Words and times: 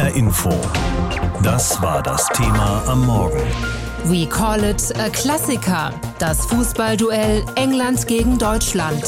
HR 0.00 0.16
Info. 0.16 0.50
Das 1.42 1.80
war 1.82 2.02
das 2.02 2.26
Thema 2.28 2.82
am 2.86 3.04
Morgen. 3.04 3.38
We 4.04 4.26
call 4.26 4.64
it 4.64 4.82
a 4.98 5.10
Klassiker. 5.10 5.92
Das 6.18 6.46
Fußballduell 6.46 7.44
England 7.56 8.06
gegen 8.06 8.38
Deutschland. 8.38 9.02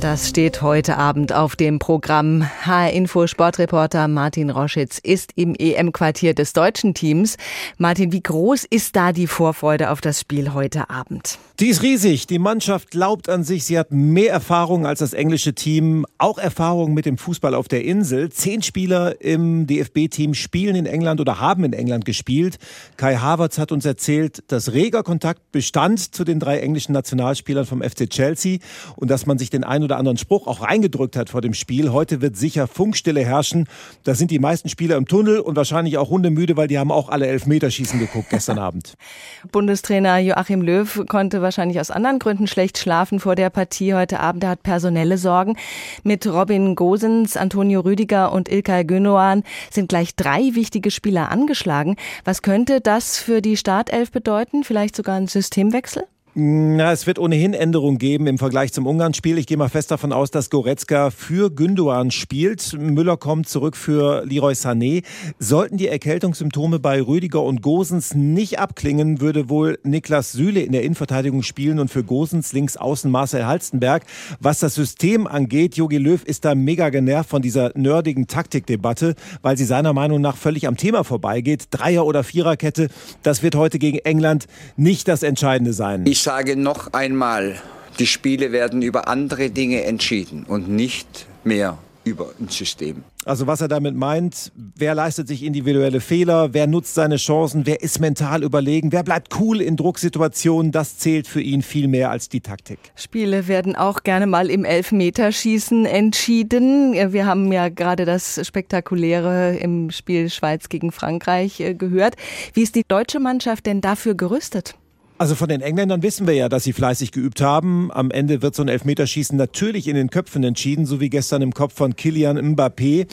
Das 0.00 0.28
steht 0.28 0.62
heute 0.62 0.96
Abend 0.96 1.32
auf 1.32 1.56
dem 1.56 1.80
Programm. 1.80 2.48
HR 2.64 2.92
Info 2.92 3.26
Sportreporter 3.26 4.06
Martin 4.06 4.48
Roschitz 4.48 4.98
ist 4.98 5.32
im 5.34 5.56
EM-Quartier 5.56 6.34
des 6.34 6.52
deutschen 6.52 6.94
Teams. 6.94 7.36
Martin, 7.78 8.12
wie 8.12 8.22
groß 8.22 8.64
ist 8.70 8.94
da 8.94 9.12
die 9.12 9.26
Vorfreude 9.26 9.90
auf 9.90 10.00
das 10.00 10.20
Spiel 10.20 10.54
heute 10.54 10.88
Abend? 10.88 11.40
Die 11.58 11.66
ist 11.66 11.82
riesig. 11.82 12.28
Die 12.28 12.38
Mannschaft 12.38 12.92
glaubt 12.92 13.28
an 13.28 13.42
sich. 13.42 13.64
Sie 13.64 13.76
hat 13.76 13.90
mehr 13.90 14.30
Erfahrung 14.30 14.86
als 14.86 15.00
das 15.00 15.14
englische 15.14 15.54
Team. 15.54 16.06
Auch 16.16 16.38
Erfahrung 16.38 16.94
mit 16.94 17.04
dem 17.04 17.18
Fußball 17.18 17.56
auf 17.56 17.66
der 17.66 17.84
Insel. 17.84 18.30
Zehn 18.30 18.62
Spieler 18.62 19.20
im 19.20 19.66
DFB-Team 19.66 20.34
spielen 20.34 20.76
in 20.76 20.86
England 20.86 21.20
oder 21.20 21.40
haben 21.40 21.64
in 21.64 21.72
England 21.72 22.04
gespielt. 22.04 22.58
Kai 22.96 23.16
Havertz 23.16 23.58
hat 23.58 23.72
uns 23.72 23.84
erzählt, 23.84 24.44
dass 24.46 24.72
reger 24.74 25.02
Kontakt 25.02 25.50
bestand 25.50 26.14
zu 26.14 26.22
den 26.22 26.38
drei 26.38 26.60
englischen 26.60 26.92
Nationalspielern 26.92 27.66
vom 27.66 27.82
FC 27.82 28.08
Chelsea 28.08 28.58
und 28.94 29.10
dass 29.10 29.26
man 29.26 29.38
sich 29.38 29.50
den 29.50 29.64
einen 29.64 29.87
oder 29.88 29.96
anderen 29.96 30.18
Spruch 30.18 30.46
auch 30.46 30.62
reingedrückt 30.62 31.16
hat 31.16 31.30
vor 31.30 31.40
dem 31.40 31.54
Spiel. 31.54 31.92
Heute 31.92 32.20
wird 32.20 32.36
sicher 32.36 32.66
Funkstille 32.66 33.24
herrschen. 33.24 33.66
Da 34.04 34.14
sind 34.14 34.30
die 34.30 34.38
meisten 34.38 34.68
Spieler 34.68 34.96
im 34.96 35.06
Tunnel 35.06 35.40
und 35.40 35.56
wahrscheinlich 35.56 35.96
auch 35.96 36.10
hundemüde, 36.10 36.56
weil 36.56 36.68
die 36.68 36.78
haben 36.78 36.92
auch 36.92 37.08
alle 37.08 37.26
Elfmeterschießen 37.26 37.98
geguckt 37.98 38.28
gestern 38.30 38.58
Abend. 38.58 38.94
Bundestrainer 39.52 40.18
Joachim 40.18 40.60
Löw 40.60 41.04
konnte 41.08 41.40
wahrscheinlich 41.40 41.80
aus 41.80 41.90
anderen 41.90 42.18
Gründen 42.18 42.46
schlecht 42.46 42.76
schlafen 42.76 43.18
vor 43.18 43.34
der 43.34 43.48
Partie 43.48 43.94
heute 43.94 44.20
Abend. 44.20 44.44
Er 44.44 44.50
hat 44.50 44.62
personelle 44.62 45.16
Sorgen. 45.16 45.56
Mit 46.02 46.26
Robin 46.26 46.74
Gosens, 46.74 47.36
Antonio 47.36 47.80
Rüdiger 47.80 48.32
und 48.32 48.50
Ilkay 48.50 48.82
Gündoğan 48.82 49.42
sind 49.70 49.88
gleich 49.88 50.14
drei 50.14 50.54
wichtige 50.54 50.90
Spieler 50.90 51.30
angeschlagen. 51.30 51.96
Was 52.24 52.42
könnte 52.42 52.80
das 52.82 53.18
für 53.18 53.40
die 53.40 53.56
Startelf 53.56 54.12
bedeuten? 54.12 54.64
Vielleicht 54.64 54.96
sogar 54.96 55.16
ein 55.16 55.28
Systemwechsel? 55.28 56.04
Na, 56.40 56.92
es 56.92 57.08
wird 57.08 57.18
ohnehin 57.18 57.52
Änderungen 57.52 57.98
geben 57.98 58.28
im 58.28 58.38
Vergleich 58.38 58.72
zum 58.72 58.86
Ungarn-Spiel. 58.86 59.38
Ich 59.38 59.48
gehe 59.48 59.56
mal 59.56 59.68
fest 59.68 59.90
davon 59.90 60.12
aus, 60.12 60.30
dass 60.30 60.50
Goretzka 60.50 61.10
für 61.10 61.50
Gündogan 61.50 62.12
spielt. 62.12 62.74
Müller 62.78 63.16
kommt 63.16 63.48
zurück 63.48 63.76
für 63.76 64.24
Leroy 64.24 64.52
Sané. 64.52 65.02
Sollten 65.40 65.78
die 65.78 65.88
Erkältungssymptome 65.88 66.78
bei 66.78 67.02
Rüdiger 67.02 67.42
und 67.42 67.60
Gosens 67.60 68.14
nicht 68.14 68.60
abklingen, 68.60 69.20
würde 69.20 69.48
wohl 69.48 69.80
Niklas 69.82 70.30
Süle 70.30 70.60
in 70.60 70.70
der 70.70 70.84
Innenverteidigung 70.84 71.42
spielen 71.42 71.80
und 71.80 71.90
für 71.90 72.04
Gosens 72.04 72.52
links 72.52 72.76
außen 72.76 73.10
Marcel 73.10 73.44
Halstenberg. 73.44 74.04
Was 74.38 74.60
das 74.60 74.76
System 74.76 75.26
angeht, 75.26 75.74
Jogi 75.74 75.98
Löw 75.98 76.22
ist 76.22 76.44
da 76.44 76.54
mega 76.54 76.90
genervt 76.90 77.30
von 77.30 77.42
dieser 77.42 77.72
nerdigen 77.74 78.28
Taktikdebatte, 78.28 79.16
weil 79.42 79.56
sie 79.56 79.64
seiner 79.64 79.92
Meinung 79.92 80.20
nach 80.20 80.36
völlig 80.36 80.68
am 80.68 80.76
Thema 80.76 81.02
vorbeigeht. 81.02 81.64
Dreier- 81.72 82.06
oder 82.06 82.22
Viererkette, 82.22 82.90
das 83.24 83.42
wird 83.42 83.56
heute 83.56 83.80
gegen 83.80 83.98
England 83.98 84.46
nicht 84.76 85.08
das 85.08 85.24
Entscheidende 85.24 85.72
sein. 85.72 86.04
Ich 86.06 86.27
sage 86.28 86.56
noch 86.56 86.92
einmal, 86.92 87.56
die 87.98 88.06
Spiele 88.06 88.52
werden 88.52 88.82
über 88.82 89.08
andere 89.08 89.48
Dinge 89.48 89.84
entschieden 89.84 90.44
und 90.46 90.68
nicht 90.68 91.26
mehr 91.42 91.78
über 92.04 92.32
ein 92.38 92.48
System. 92.48 93.02
Also 93.24 93.46
was 93.46 93.62
er 93.62 93.68
damit 93.68 93.96
meint, 93.96 94.52
wer 94.76 94.94
leistet 94.94 95.26
sich 95.26 95.42
individuelle 95.42 96.02
Fehler, 96.02 96.52
wer 96.52 96.66
nutzt 96.66 96.94
seine 96.94 97.16
Chancen, 97.16 97.64
wer 97.64 97.80
ist 97.80 97.98
mental 97.98 98.42
überlegen, 98.42 98.92
wer 98.92 99.04
bleibt 99.04 99.40
cool 99.40 99.62
in 99.62 99.78
Drucksituationen, 99.78 100.70
das 100.70 100.98
zählt 100.98 101.26
für 101.26 101.40
ihn 101.40 101.62
viel 101.62 101.88
mehr 101.88 102.10
als 102.10 102.28
die 102.28 102.42
Taktik. 102.42 102.78
Spiele 102.94 103.48
werden 103.48 103.74
auch 103.74 104.02
gerne 104.02 104.26
mal 104.26 104.50
im 104.50 104.66
Elfmeterschießen 104.66 105.86
entschieden. 105.86 106.92
Wir 106.92 107.24
haben 107.24 107.50
ja 107.50 107.70
gerade 107.70 108.04
das 108.04 108.46
Spektakuläre 108.46 109.56
im 109.56 109.90
Spiel 109.90 110.28
Schweiz 110.28 110.68
gegen 110.68 110.92
Frankreich 110.92 111.58
äh, 111.60 111.72
gehört. 111.72 112.16
Wie 112.52 112.64
ist 112.64 112.74
die 112.74 112.84
deutsche 112.86 113.18
Mannschaft 113.18 113.64
denn 113.64 113.80
dafür 113.80 114.14
gerüstet? 114.14 114.74
Also 115.18 115.34
von 115.34 115.48
den 115.48 115.60
Engländern 115.60 116.04
wissen 116.04 116.28
wir 116.28 116.34
ja, 116.34 116.48
dass 116.48 116.62
sie 116.62 116.72
fleißig 116.72 117.10
geübt 117.10 117.40
haben. 117.40 117.90
Am 117.92 118.12
Ende 118.12 118.40
wird 118.40 118.54
so 118.54 118.62
ein 118.62 118.68
Elfmeterschießen 118.68 119.36
natürlich 119.36 119.88
in 119.88 119.96
den 119.96 120.10
Köpfen 120.10 120.44
entschieden, 120.44 120.86
so 120.86 121.00
wie 121.00 121.10
gestern 121.10 121.42
im 121.42 121.52
Kopf 121.52 121.74
von 121.74 121.96
Kilian 121.96 122.38
Mbappé. 122.38 123.08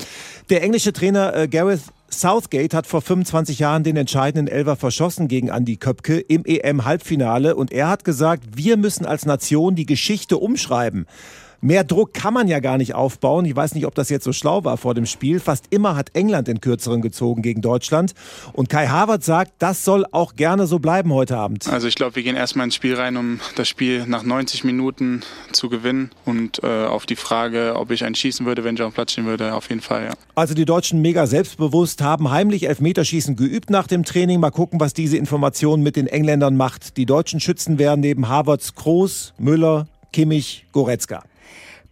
Der 0.52 0.62
englische 0.62 0.94
Trainer 0.94 1.36
äh, 1.36 1.48
Gareth 1.48 1.82
Southgate 2.12 2.76
hat 2.76 2.86
vor 2.86 3.02
25 3.02 3.58
Jahren 3.58 3.84
den 3.84 3.98
entscheidenden 3.98 4.48
Elfer 4.48 4.76
verschossen 4.76 5.28
gegen 5.28 5.48
Andy 5.48 5.78
Köpke 5.78 6.20
im 6.20 6.46
EM-Halbfinale 6.46 7.56
und 7.56 7.72
er 7.72 7.90
hat 7.90 8.06
gesagt, 8.06 8.44
wir 8.56 8.78
müssen 8.78 9.08
als 9.08 9.26
Nation 9.26 9.76
die 9.76 9.88
Geschichte 9.88 10.38
umschreiben. 10.38 11.08
Mehr 11.62 11.84
Druck 11.84 12.14
kann 12.14 12.34
man 12.34 12.48
ja 12.48 12.60
gar 12.60 12.78
nicht 12.78 12.96
aufbauen. 12.96 13.46
Ich 13.46 13.56
weiß 13.56 13.76
nicht, 13.76 13.86
ob 13.86 13.96
das 13.96 14.10
jetzt 14.10 14.24
so 14.24 14.34
schlau 14.34 14.64
war 14.64 14.78
vor 14.78 14.94
dem 14.94 15.06
Spiel. 15.06 15.40
Fast 15.40 15.66
immer 15.70 15.96
hat 15.96 16.10
England 16.14 16.48
den 16.48 16.62
kürzeren 16.62 17.02
gezogen 17.02 17.42
gegen 17.42 17.62
Deutschland. 17.62 18.14
Und 18.54 18.70
Kai 18.70 18.88
Harvard 18.88 19.24
sagt, 19.24 19.54
das 19.60 19.84
soll 19.84 20.06
auch 20.12 20.36
gerne 20.36 20.68
so 20.68 20.80
bleiben 20.80 21.14
heute 21.14 21.38
Abend. 21.38 21.68
Also 21.68 21.88
ich 21.88 21.96
glaube, 21.96 22.16
wir 22.16 22.24
gehen 22.24 22.36
erstmal 22.36 22.66
ins 22.66 22.76
Spiel 22.76 22.96
rein, 22.96 23.18
um 23.18 23.40
das 23.56 23.68
Spiel 23.68 24.06
nach 24.08 24.24
90 24.24 24.64
Minuten 24.64 25.24
zu 25.52 25.70
gewinnen. 25.70 26.12
Und 26.26 26.64
äh, 26.64 26.86
auf 26.86 27.06
die 27.06 27.16
Frage, 27.16 27.74
ob 27.76 27.92
ich 27.92 28.04
einen 28.04 28.16
schießen 28.16 28.46
würde, 28.46 28.64
wenn 28.64 28.76
ich 28.76 28.82
auf 28.82 28.92
dem 28.92 28.96
Platz 28.96 29.14
stehen 29.14 29.26
würde, 29.26 29.54
auf 29.54 29.70
jeden 29.70 29.82
Fall, 29.82 30.06
ja. 30.06 30.14
Also 30.36 30.54
die 30.54 30.66
Deutschen 30.66 31.02
mega 31.02 31.28
selbstbewusst, 31.28 32.02
haben 32.02 32.30
heimlich 32.32 32.68
Elfmeterschießen 32.68 33.36
geübt 33.36 33.70
nach 33.70 33.88
dem 33.88 34.04
Training. 34.04 34.40
Mal 34.40 34.52
gucken, 34.52 34.80
was 34.80 34.94
diese 34.94 35.18
Information 35.18 35.82
mit 35.82 35.96
den 35.96 36.08
Engländern 36.08 36.58
macht. 36.58 36.98
Die 36.98 37.06
deutschen 37.06 37.40
Schützen 37.40 37.80
wären 37.80 38.00
neben 38.00 38.28
Havertz 38.28 38.76
Kroos, 38.76 39.34
Müller, 39.38 39.88
Kimmich, 40.12 40.66
Goretzka. 40.72 41.24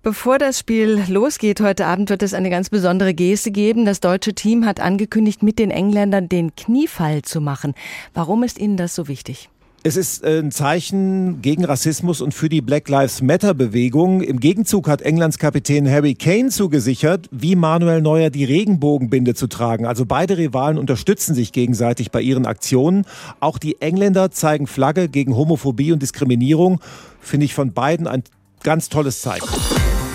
Bevor 0.05 0.37
das 0.37 0.59
Spiel 0.59 1.01
losgeht 1.07 1.61
heute 1.61 1.85
Abend, 1.85 2.09
wird 2.09 2.23
es 2.23 2.33
eine 2.33 2.49
ganz 2.49 2.69
besondere 2.69 3.13
Geste 3.13 3.51
geben. 3.51 3.85
Das 3.85 4.01
deutsche 4.01 4.33
Team 4.33 4.65
hat 4.65 4.81
angekündigt, 4.81 5.43
mit 5.43 5.59
den 5.59 5.71
Engländern 5.71 6.27
den 6.27 6.53
Kniefall 6.57 7.21
zu 7.21 7.39
machen. 7.39 7.73
Warum 8.13 8.43
ist 8.43 8.59
Ihnen 8.59 8.75
das 8.75 8.95
so 8.95 9.07
wichtig? 9.07 9.47
Es 9.83 9.95
ist 9.95 10.25
ein 10.25 10.51
Zeichen 10.51 11.41
gegen 11.41 11.63
Rassismus 11.63 12.19
und 12.19 12.33
für 12.33 12.49
die 12.49 12.59
Black 12.59 12.89
Lives 12.89 13.21
Matter 13.21 13.53
Bewegung. 13.53 14.19
Im 14.19 14.41
Gegenzug 14.41 14.89
hat 14.89 15.01
Englands 15.01 15.37
Kapitän 15.37 15.89
Harry 15.89 16.15
Kane 16.15 16.49
zugesichert, 16.49 17.29
wie 17.31 17.55
Manuel 17.55 18.01
Neuer 18.01 18.29
die 18.29 18.43
Regenbogenbinde 18.43 19.35
zu 19.35 19.47
tragen. 19.47 19.85
Also 19.85 20.05
beide 20.05 20.37
Rivalen 20.37 20.77
unterstützen 20.77 21.33
sich 21.33 21.53
gegenseitig 21.53 22.11
bei 22.11 22.19
ihren 22.19 22.45
Aktionen. 22.45 23.05
Auch 23.39 23.57
die 23.57 23.79
Engländer 23.79 24.31
zeigen 24.31 24.67
Flagge 24.67 25.07
gegen 25.07 25.33
Homophobie 25.33 25.93
und 25.93 26.01
Diskriminierung. 26.01 26.81
Finde 27.21 27.45
ich 27.45 27.53
von 27.53 27.71
beiden 27.71 28.05
ein 28.05 28.23
ganz 28.63 28.89
tolles 28.89 29.21
Zeichen. 29.21 29.47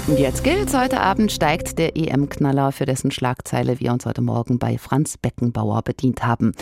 Und 0.09 0.19
jetzt 0.19 0.43
gilt, 0.43 0.75
heute 0.75 1.03
Abend 1.03 1.31
steigt 1.31 1.79
der 1.79 1.95
EM-Knaller, 1.95 2.73
für 2.73 2.87
dessen 2.87 3.11
Schlagzeile 3.11 3.79
wir 3.79 3.93
uns 3.93 4.07
heute 4.07 4.23
Morgen 4.23 4.59
bei 4.59 4.79
Franz 4.79 5.19
Beckenbauer 5.19 5.83
bedient 5.83 6.25
haben. 6.25 6.53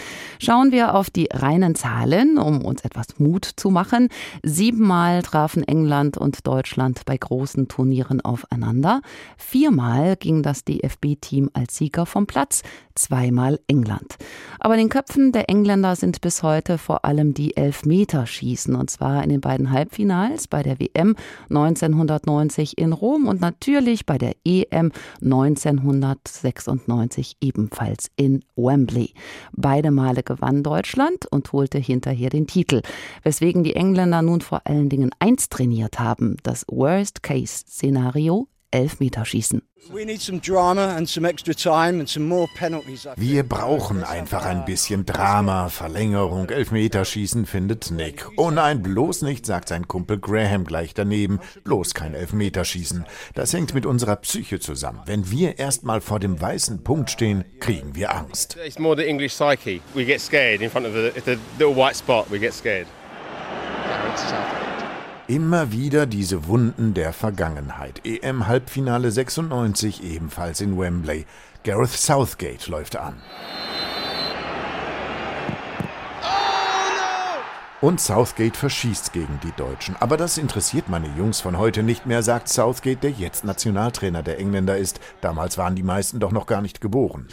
Schauen 0.41 0.73
wir 0.73 0.97
auf 0.97 1.11
die 1.11 1.29
reinen 1.33 1.77
Zahlen, 1.77 2.39
um 2.39 2.65
uns 2.65 2.85
etwas 2.85 3.21
Mut 3.21 3.45
zu 3.45 3.71
machen. 3.71 4.09
Siebenmal 4.43 5.23
trafen 5.23 5.63
England 5.63 6.19
und 6.19 6.45
Deutschland 6.45 7.03
bei 7.07 7.17
großen 7.17 7.69
Turnieren 7.69 8.21
aufeinander. 8.21 9.01
Viermal 9.37 10.17
ging 10.17 10.43
das 10.43 10.65
DFB-Team 10.65 11.51
als 11.53 11.77
Sieger 11.77 12.05
vom 12.05 12.27
Platz, 12.27 12.65
zweimal 12.97 13.61
England. 13.69 14.17
Aber 14.59 14.75
in 14.75 14.81
den 14.81 14.89
Köpfen 14.89 15.31
der 15.31 15.49
Engländer 15.49 15.95
sind 15.95 16.21
bis 16.21 16.43
heute 16.43 16.79
vor 16.79 17.05
allem 17.05 17.33
die 17.33 17.57
Elfmeterschießen, 17.57 18.75
und 18.75 18.91
zwar 18.91 19.23
in 19.23 19.29
den 19.29 19.41
beiden 19.41 19.71
Halbfinals 19.71 20.49
bei 20.49 20.65
der 20.65 20.81
WM 20.81 21.15
1990 21.49 22.77
in 22.79 22.93
Rom 22.93 23.29
und 23.29 23.36
und 23.37 23.43
natürlich 23.43 24.07
bei 24.07 24.17
der 24.17 24.35
EM 24.47 24.93
1996 25.23 27.37
ebenfalls 27.43 28.11
in 28.17 28.43
Wembley. 28.57 29.13
Beide 29.53 29.91
Male 29.91 30.23
gewann 30.23 30.63
Deutschland 30.63 31.27
und 31.31 31.53
holte 31.53 31.77
hinterher 31.77 32.31
den 32.31 32.47
Titel, 32.47 32.81
weswegen 33.23 33.63
die 33.63 33.77
Engländer 33.77 34.23
nun 34.23 34.41
vor 34.41 34.63
allen 34.65 34.89
Dingen 34.89 35.11
eins 35.19 35.51
trainiert 35.51 35.99
haben, 35.99 36.39
das 36.45 36.65
Worst-Case-Szenario 36.69 38.49
Elfmeterschießen. 38.71 39.63
Wir 43.17 43.43
brauchen 43.45 44.05
einfach 44.05 44.45
ein 44.45 44.65
bisschen 44.65 45.07
Drama, 45.07 45.69
Verlängerung, 45.69 46.49
Elfmeterschießen, 46.51 47.47
findet 47.47 47.91
Nick. 47.93 48.27
Oh 48.37 48.51
nein, 48.51 48.83
bloß 48.83 49.23
nicht, 49.23 49.47
sagt 49.47 49.69
sein 49.69 49.87
Kumpel 49.87 50.19
Graham 50.19 50.65
gleich 50.65 50.93
daneben. 50.95 51.39
Bloß 51.63 51.95
kein 51.95 52.15
Elfmeterschießen. 52.15 53.07
Das 53.35 53.53
hängt 53.53 53.75
mit 53.75 53.87
unserer 53.87 54.17
Psyche 54.17 54.59
zusammen. 54.59 55.03
Wenn 55.07 55.31
wir 55.31 55.59
erstmal 55.59 56.01
vor 56.01 56.19
dem 56.19 56.41
weißen 56.41 56.83
Punkt 56.83 57.11
stehen, 57.11 57.45
kriegen 57.61 57.95
wir 57.95 58.15
Angst. 58.15 58.57
It's 58.65 58.79
more 58.79 58.97
the 58.97 59.07
English 59.07 59.35
psyche. 59.35 59.81
We 59.95 60.05
get 60.05 60.21
scared 60.21 60.63
in 60.63 60.71
front 60.71 60.87
of 60.87 60.95
the, 60.95 61.13
the 61.25 61.39
little 61.59 61.77
white 61.77 61.97
spot. 61.97 62.27
We 62.31 62.41
get 62.41 62.53
scared. 62.55 62.87
Immer 65.29 65.73
wieder 65.73 66.07
diese 66.07 66.47
Wunden 66.47 66.95
der 66.95 67.13
Vergangenheit. 67.13 68.01
EM-Halbfinale 68.05 69.11
96 69.11 70.05
ebenfalls 70.05 70.61
in 70.61 70.79
Wembley. 70.79 71.27
Gareth 71.65 71.91
Southgate 71.91 72.69
läuft 72.69 72.95
an. 72.95 73.15
Und 77.83 78.01
Southgate 78.01 78.57
verschießt 78.57 79.13
gegen 79.13 79.39
die 79.43 79.53
Deutschen. 79.53 79.97
Aber 80.01 80.17
das 80.17 80.39
interessiert 80.39 80.89
meine 80.89 81.09
Jungs 81.19 81.43
von 81.43 81.59
heute 81.59 81.83
nicht 81.83 82.07
mehr, 82.07 82.23
sagt 82.23 82.49
Southgate, 82.49 83.03
der 83.03 83.11
jetzt 83.11 83.45
Nationaltrainer 83.45 84.23
der 84.23 84.39
Engländer 84.39 84.79
ist. 84.79 84.99
Damals 85.21 85.59
waren 85.59 85.75
die 85.77 85.83
meisten 85.83 86.19
doch 86.19 86.33
noch 86.33 86.47
gar 86.47 86.63
nicht 86.63 86.81
geboren. 86.81 87.29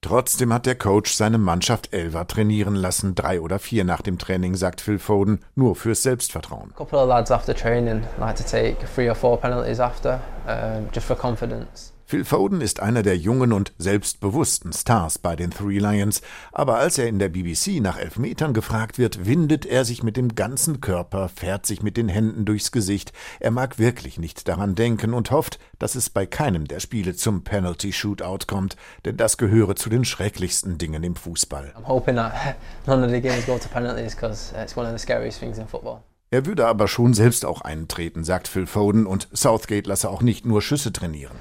Trotzdem 0.00 0.52
hat 0.52 0.66
der 0.66 0.74
Coach 0.74 1.12
seine 1.12 1.38
Mannschaft 1.38 1.92
Elva 1.92 2.24
trainieren 2.24 2.74
lassen, 2.74 3.14
drei 3.14 3.40
oder 3.40 3.60
vier 3.60 3.84
nach 3.84 4.02
dem 4.02 4.18
Training, 4.18 4.56
sagt 4.56 4.80
Phil 4.80 4.98
Foden, 4.98 5.44
nur 5.54 5.76
fürs 5.76 6.02
Selbstvertrauen. 6.02 6.72
A 6.74 6.76
couple 6.76 6.98
of 6.98 7.08
lads 7.08 7.30
after 7.30 7.54
training 7.54 8.02
like 8.18 8.34
to 8.34 8.42
take 8.42 8.76
three 8.94 9.08
or 9.08 9.14
four 9.14 9.38
penalties 9.38 9.78
after, 9.78 10.20
um, 10.48 10.88
just 10.92 11.06
for 11.06 11.16
confidence. 11.16 11.92
Phil 12.10 12.24
Foden 12.24 12.60
ist 12.60 12.80
einer 12.80 13.04
der 13.04 13.16
jungen 13.16 13.52
und 13.52 13.72
selbstbewussten 13.78 14.72
Stars 14.72 15.20
bei 15.20 15.36
den 15.36 15.52
Three 15.52 15.78
Lions, 15.78 16.22
aber 16.50 16.74
als 16.78 16.98
er 16.98 17.06
in 17.06 17.20
der 17.20 17.28
BBC 17.28 17.80
nach 17.80 17.96
Elfmetern 17.96 18.52
gefragt 18.52 18.98
wird, 18.98 19.26
windet 19.26 19.64
er 19.64 19.84
sich 19.84 20.02
mit 20.02 20.16
dem 20.16 20.34
ganzen 20.34 20.80
Körper, 20.80 21.28
fährt 21.28 21.66
sich 21.66 21.84
mit 21.84 21.96
den 21.96 22.08
Händen 22.08 22.46
durchs 22.46 22.72
Gesicht. 22.72 23.12
Er 23.38 23.52
mag 23.52 23.78
wirklich 23.78 24.18
nicht 24.18 24.48
daran 24.48 24.74
denken 24.74 25.14
und 25.14 25.30
hofft, 25.30 25.60
dass 25.78 25.94
es 25.94 26.10
bei 26.10 26.26
keinem 26.26 26.66
der 26.66 26.80
Spiele 26.80 27.14
zum 27.14 27.44
Penalty 27.44 27.92
Shootout 27.92 28.46
kommt, 28.48 28.74
denn 29.04 29.16
das 29.16 29.36
gehöre 29.36 29.76
zu 29.76 29.88
den 29.88 30.04
schrecklichsten 30.04 30.78
Dingen 30.78 31.04
im 31.04 31.14
Fußball. 31.14 31.74
I'm 31.76 31.86
hoping 31.86 32.16
that 32.16 32.56
none 32.88 33.04
of 33.04 33.12
the 33.12 33.20
games 33.20 33.46
go 33.46 33.56
to 33.56 33.68
penalties 33.68 34.16
because 34.16 34.52
it's 34.60 34.76
one 34.76 34.84
of 34.84 34.92
the 34.92 34.98
scariest 34.98 35.38
things 35.38 35.58
in 35.58 35.68
football. 35.68 36.02
Er 36.32 36.46
würde 36.46 36.68
aber 36.68 36.86
schon 36.86 37.12
selbst 37.12 37.44
auch 37.44 37.62
eintreten, 37.62 38.22
sagt 38.22 38.46
Phil 38.46 38.68
Foden, 38.68 39.04
und 39.04 39.26
Southgate 39.32 39.88
lasse 39.88 40.08
auch 40.08 40.22
nicht 40.22 40.46
nur 40.46 40.62
Schüsse 40.62 40.92
trainieren. 40.92 41.34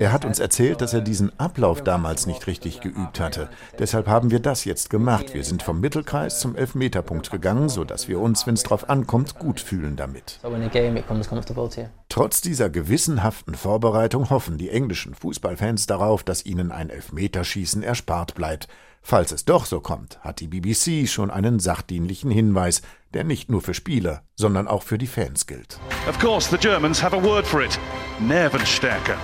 Er 0.00 0.10
hat 0.10 0.24
uns 0.24 0.40
erzählt, 0.40 0.80
dass 0.80 0.94
er 0.94 1.00
diesen 1.00 1.38
Ablauf 1.38 1.84
damals 1.84 2.26
nicht 2.26 2.48
richtig 2.48 2.80
geübt 2.80 3.20
hatte. 3.20 3.50
Deshalb 3.78 4.08
haben 4.08 4.32
wir 4.32 4.40
das 4.40 4.64
jetzt 4.64 4.90
gemacht. 4.90 5.32
Wir 5.32 5.44
sind 5.44 5.62
vom 5.62 5.78
Mittelkreis 5.78 6.40
zum 6.40 6.56
Elfmeterpunkt 6.56 7.30
gegangen, 7.30 7.68
sodass 7.68 8.08
wir 8.08 8.18
uns, 8.18 8.48
wenn 8.48 8.54
es 8.54 8.64
drauf 8.64 8.90
ankommt, 8.90 9.38
gut 9.38 9.60
fühlen 9.60 9.94
damit. 9.94 10.40
Trotz 12.08 12.40
dieser 12.40 12.68
gewissenhaften 12.68 13.54
Vorbereitung 13.54 14.28
hoffen 14.28 14.58
die 14.58 14.70
englischen 14.70 15.14
Fußballfans 15.14 15.86
darauf, 15.86 16.24
dass 16.24 16.44
ihnen 16.44 16.72
ein 16.72 16.90
Elfmeterschießen 16.90 17.84
erspart 17.84 18.34
bleibt. 18.34 18.66
Falls 19.06 19.32
es 19.32 19.44
doch 19.44 19.66
so 19.66 19.80
kommt, 19.80 20.18
hat 20.24 20.40
die 20.40 20.48
BBC 20.48 21.06
schon 21.06 21.30
einen 21.30 21.60
sachdienlichen 21.60 22.30
Hinweis, 22.30 22.80
der 23.12 23.22
nicht 23.22 23.50
nur 23.50 23.60
für 23.60 23.74
Spieler, 23.74 24.22
sondern 24.34 24.66
auch 24.66 24.82
für 24.82 24.96
die 24.96 25.06
Fans 25.06 25.46
gilt. 25.46 25.78
Of 26.08 26.18
course, 26.18 26.48
the 26.50 26.56
Germans 26.56 27.02
have 27.02 27.14
a 27.14 27.22
word 27.22 27.46
for 27.46 27.62
it. 27.62 27.78
Nervenstärke. 28.18 29.14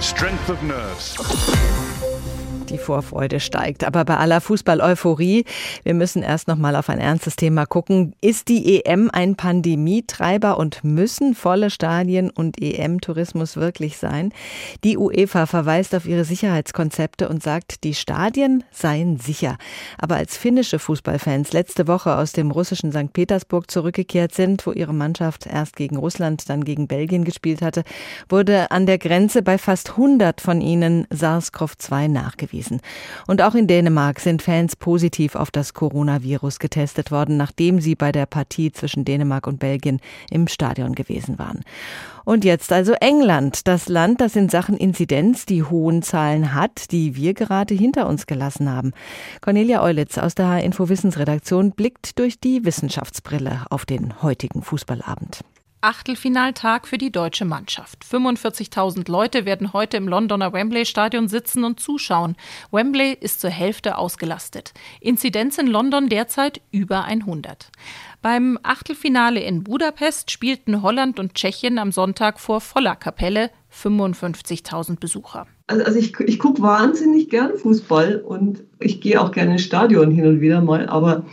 Strength 0.00 0.50
of 0.50 0.62
nerves. 0.62 1.16
Die 2.72 2.78
Vorfreude 2.78 3.38
steigt. 3.38 3.84
Aber 3.84 4.06
bei 4.06 4.16
aller 4.16 4.40
Fußball-Euphorie, 4.40 5.44
wir 5.82 5.92
müssen 5.92 6.22
erst 6.22 6.48
noch 6.48 6.56
mal 6.56 6.74
auf 6.74 6.88
ein 6.88 7.00
ernstes 7.00 7.36
Thema 7.36 7.66
gucken. 7.66 8.14
Ist 8.22 8.48
die 8.48 8.82
EM 8.82 9.10
ein 9.12 9.36
Pandemietreiber 9.36 10.56
und 10.56 10.82
müssen 10.82 11.34
volle 11.34 11.68
Stadien 11.68 12.30
und 12.30 12.62
EM-Tourismus 12.62 13.56
wirklich 13.56 13.98
sein? 13.98 14.32
Die 14.84 14.96
UEFA 14.96 15.44
verweist 15.44 15.94
auf 15.94 16.06
ihre 16.06 16.24
Sicherheitskonzepte 16.24 17.28
und 17.28 17.42
sagt, 17.42 17.84
die 17.84 17.92
Stadien 17.92 18.64
seien 18.70 19.18
sicher. 19.18 19.58
Aber 19.98 20.16
als 20.16 20.38
finnische 20.38 20.78
Fußballfans 20.78 21.52
letzte 21.52 21.86
Woche 21.86 22.16
aus 22.16 22.32
dem 22.32 22.50
russischen 22.50 22.90
St. 22.90 23.12
Petersburg 23.12 23.70
zurückgekehrt 23.70 24.34
sind, 24.34 24.66
wo 24.66 24.72
ihre 24.72 24.94
Mannschaft 24.94 25.46
erst 25.46 25.76
gegen 25.76 25.98
Russland, 25.98 26.48
dann 26.48 26.64
gegen 26.64 26.88
Belgien 26.88 27.24
gespielt 27.24 27.60
hatte, 27.60 27.82
wurde 28.30 28.70
an 28.70 28.86
der 28.86 28.96
Grenze 28.96 29.42
bei 29.42 29.58
fast 29.58 29.90
100 29.90 30.40
von 30.40 30.62
ihnen 30.62 31.06
SARS-CoV-2 31.10 32.08
nachgewiesen 32.08 32.61
gewesen. 32.62 32.80
Und 33.26 33.42
auch 33.42 33.54
in 33.54 33.66
Dänemark 33.66 34.20
sind 34.20 34.42
Fans 34.42 34.76
positiv 34.76 35.34
auf 35.34 35.50
das 35.50 35.74
Coronavirus 35.74 36.58
getestet 36.58 37.10
worden, 37.10 37.36
nachdem 37.36 37.80
sie 37.80 37.94
bei 37.94 38.12
der 38.12 38.26
Partie 38.26 38.72
zwischen 38.72 39.04
Dänemark 39.04 39.46
und 39.46 39.58
Belgien 39.58 40.00
im 40.30 40.48
Stadion 40.48 40.94
gewesen 40.94 41.38
waren. 41.38 41.60
Und 42.24 42.44
jetzt 42.44 42.72
also 42.72 42.92
England, 42.92 43.66
das 43.66 43.88
Land, 43.88 44.20
das 44.20 44.36
in 44.36 44.48
Sachen 44.48 44.76
Inzidenz 44.76 45.44
die 45.44 45.64
hohen 45.64 46.02
Zahlen 46.02 46.54
hat, 46.54 46.92
die 46.92 47.16
wir 47.16 47.34
gerade 47.34 47.74
hinter 47.74 48.06
uns 48.06 48.26
gelassen 48.26 48.70
haben. 48.70 48.92
Cornelia 49.40 49.82
Eulitz 49.82 50.18
aus 50.18 50.36
der 50.36 50.48
H-Info 50.48 50.88
Wissensredaktion 50.88 51.72
blickt 51.72 52.18
durch 52.20 52.38
die 52.38 52.64
Wissenschaftsbrille 52.64 53.64
auf 53.70 53.84
den 53.86 54.22
heutigen 54.22 54.62
Fußballabend. 54.62 55.40
Achtelfinaltag 55.82 56.86
für 56.86 56.96
die 56.96 57.10
deutsche 57.10 57.44
Mannschaft. 57.44 58.04
45.000 58.04 59.10
Leute 59.10 59.44
werden 59.44 59.72
heute 59.72 59.96
im 59.96 60.06
Londoner 60.06 60.52
Wembley 60.52 60.86
Stadion 60.86 61.26
sitzen 61.26 61.64
und 61.64 61.80
zuschauen. 61.80 62.36
Wembley 62.70 63.18
ist 63.20 63.40
zur 63.40 63.50
Hälfte 63.50 63.98
ausgelastet. 63.98 64.74
Inzidenz 65.00 65.58
in 65.58 65.66
London 65.66 66.08
derzeit 66.08 66.60
über 66.70 67.02
100. 67.02 67.72
Beim 68.22 68.60
Achtelfinale 68.62 69.40
in 69.40 69.64
Budapest 69.64 70.30
spielten 70.30 70.82
Holland 70.82 71.18
und 71.18 71.34
Tschechien 71.34 71.78
am 71.78 71.90
Sonntag 71.90 72.38
vor 72.38 72.60
voller 72.60 72.94
Kapelle 72.94 73.50
55.000 73.72 75.00
Besucher. 75.00 75.48
Also, 75.66 75.84
also 75.84 75.98
ich, 75.98 76.18
ich 76.20 76.38
gucke 76.38 76.62
wahnsinnig 76.62 77.28
gern 77.28 77.56
Fußball 77.56 78.20
und 78.20 78.62
ich 78.78 79.00
gehe 79.00 79.20
auch 79.20 79.32
gerne 79.32 79.52
ins 79.52 79.62
Stadion 79.62 80.12
hin 80.12 80.26
und 80.26 80.40
wieder 80.40 80.60
mal, 80.60 80.88
aber 80.88 81.24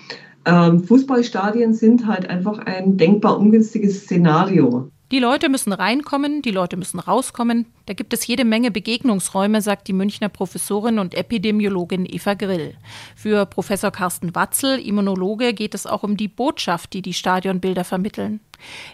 ähm, 0.50 0.84
Fußballstadien 0.84 1.74
sind 1.74 2.08
halt 2.08 2.30
einfach 2.30 2.60
ein 2.60 2.98
denkbar 2.98 3.38
ungünstiges 3.40 4.04
Szenario. 4.04 4.90
Die 5.12 5.20
Leute 5.20 5.50
müssen 5.50 5.74
reinkommen, 5.74 6.44
die 6.44 6.52
Leute 6.52 6.78
müssen 6.78 7.00
rauskommen. 7.00 7.66
Da 7.88 7.94
gibt 7.94 8.14
es 8.14 8.28
jede 8.28 8.46
Menge 8.46 8.70
Begegnungsräume, 8.70 9.60
sagt 9.62 9.88
die 9.88 9.94
Münchner 9.94 10.30
Professorin 10.30 11.00
und 11.00 11.16
Epidemiologin 11.16 12.06
Eva 12.08 12.36
Grill. 12.36 12.76
Für 13.16 13.48
Professor 13.48 13.90
Carsten 13.90 14.36
Watzel, 14.36 14.80
Immunologe, 14.80 15.56
geht 15.56 15.74
es 15.74 15.88
auch 15.88 16.04
um 16.04 16.16
die 16.16 16.28
Botschaft, 16.28 16.94
die 16.94 17.02
die 17.02 17.16
Stadionbilder 17.16 17.86
vermitteln. 17.86 18.40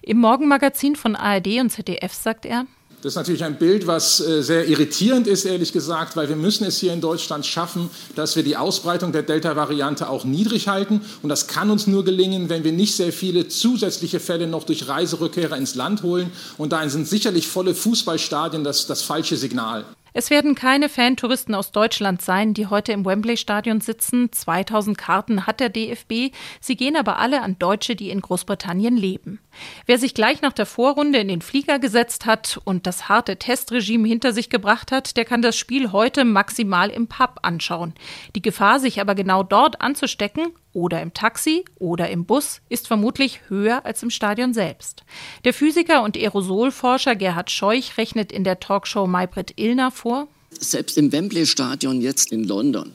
Im 0.02 0.20
Morgenmagazin 0.20 0.96
von 0.96 1.18
ARD 1.18 1.60
und 1.60 1.70
ZDF 1.72 2.14
sagt 2.14 2.46
er, 2.46 2.66
das 3.06 3.12
ist 3.12 3.18
natürlich 3.18 3.44
ein 3.44 3.60
Bild, 3.60 3.86
was 3.86 4.20
äh, 4.20 4.42
sehr 4.42 4.68
irritierend 4.68 5.28
ist, 5.28 5.46
ehrlich 5.46 5.72
gesagt, 5.72 6.16
weil 6.16 6.28
wir 6.28 6.36
müssen 6.36 6.64
es 6.64 6.80
hier 6.80 6.92
in 6.92 7.02
Deutschland 7.02 7.46
schaffen, 7.46 7.92
dass 8.16 8.36
wir 8.36 8.42
die 8.42 8.58
Ausbreitung 8.58 9.12
der 9.12 9.22
Delta-Variante 9.22 10.10
auch 10.10 10.26
niedrig 10.26 10.68
halten. 10.68 11.02
Und 11.22 11.30
das 11.30 11.46
kann 11.46 11.70
uns 11.70 11.86
nur 11.86 12.04
gelingen, 12.04 12.50
wenn 12.50 12.64
wir 12.64 12.72
nicht 12.72 12.96
sehr 12.96 13.14
viele 13.14 13.48
zusätzliche 13.48 14.20
Fälle 14.20 14.48
noch 14.48 14.64
durch 14.64 14.88
Reiserückkehrer 14.88 15.56
ins 15.56 15.76
Land 15.76 16.02
holen. 16.02 16.32
Und 16.58 16.72
dahin 16.72 16.90
sind 16.90 17.08
sicherlich 17.08 17.48
volle 17.48 17.76
Fußballstadien 17.76 18.64
das, 18.64 18.88
das 18.88 19.04
falsche 19.04 19.38
Signal. 19.38 19.86
Es 20.18 20.30
werden 20.30 20.56
keine 20.56 20.88
Fantouristen 20.88 21.54
aus 21.54 21.74
Deutschland 21.74 22.22
sein, 22.22 22.54
die 22.54 22.68
heute 22.68 22.94
im 22.94 23.06
Wembley-Stadion 23.06 23.82
sitzen. 23.82 24.32
2000 24.32 24.98
Karten 24.98 25.46
hat 25.46 25.60
der 25.60 25.68
DFB. 25.68 26.34
Sie 26.62 26.78
gehen 26.78 26.96
aber 26.96 27.20
alle 27.20 27.42
an 27.42 27.60
Deutsche, 27.60 27.98
die 27.98 28.12
in 28.12 28.22
Großbritannien 28.22 28.96
leben. 28.96 29.42
Wer 29.86 30.00
sich 30.00 30.14
gleich 30.14 30.42
nach 30.42 30.54
der 30.54 30.66
Vorrunde 30.66 31.20
in 31.20 31.28
den 31.28 31.42
Flieger 31.42 31.80
gesetzt 31.80 32.26
hat 32.26 32.62
und 32.64 32.88
das 32.88 33.10
harte 33.10 33.36
Testregime 33.36 34.08
hinter 34.08 34.32
sich 34.32 34.50
gebracht 34.50 34.94
hat, 34.94 35.18
der 35.18 35.26
kann 35.26 35.42
das 35.42 35.58
Spiel 35.58 35.92
heute 35.92 36.24
maximal 36.24 36.90
im 36.92 37.08
Pub 37.08 37.40
anschauen. 37.42 37.94
Die 38.38 38.42
Gefahr, 38.42 38.80
sich 38.80 39.02
aber 39.02 39.16
genau 39.16 39.44
dort 39.44 39.82
anzustecken, 39.82 40.54
oder 40.76 41.02
im 41.02 41.14
Taxi 41.14 41.64
oder 41.80 42.10
im 42.10 42.26
Bus 42.26 42.62
ist 42.70 42.88
vermutlich 42.88 43.40
höher 43.48 43.86
als 43.86 44.04
im 44.04 44.10
Stadion 44.10 44.54
selbst. 44.54 45.04
Der 45.46 45.54
Physiker 45.54 46.04
und 46.04 46.18
Aerosolforscher 46.18 47.16
Gerhard 47.16 47.50
Scheuch 47.50 47.98
rechnet 47.98 48.32
in 48.32 48.44
der 48.44 48.60
Talkshow 48.60 49.08
Maybrit 49.08 49.54
Illner 49.56 49.90
vor. 49.90 50.28
Selbst 50.60 50.98
im 50.98 51.12
Wembley-Stadion 51.12 52.02
jetzt 52.02 52.32
in 52.32 52.44
London, 52.44 52.92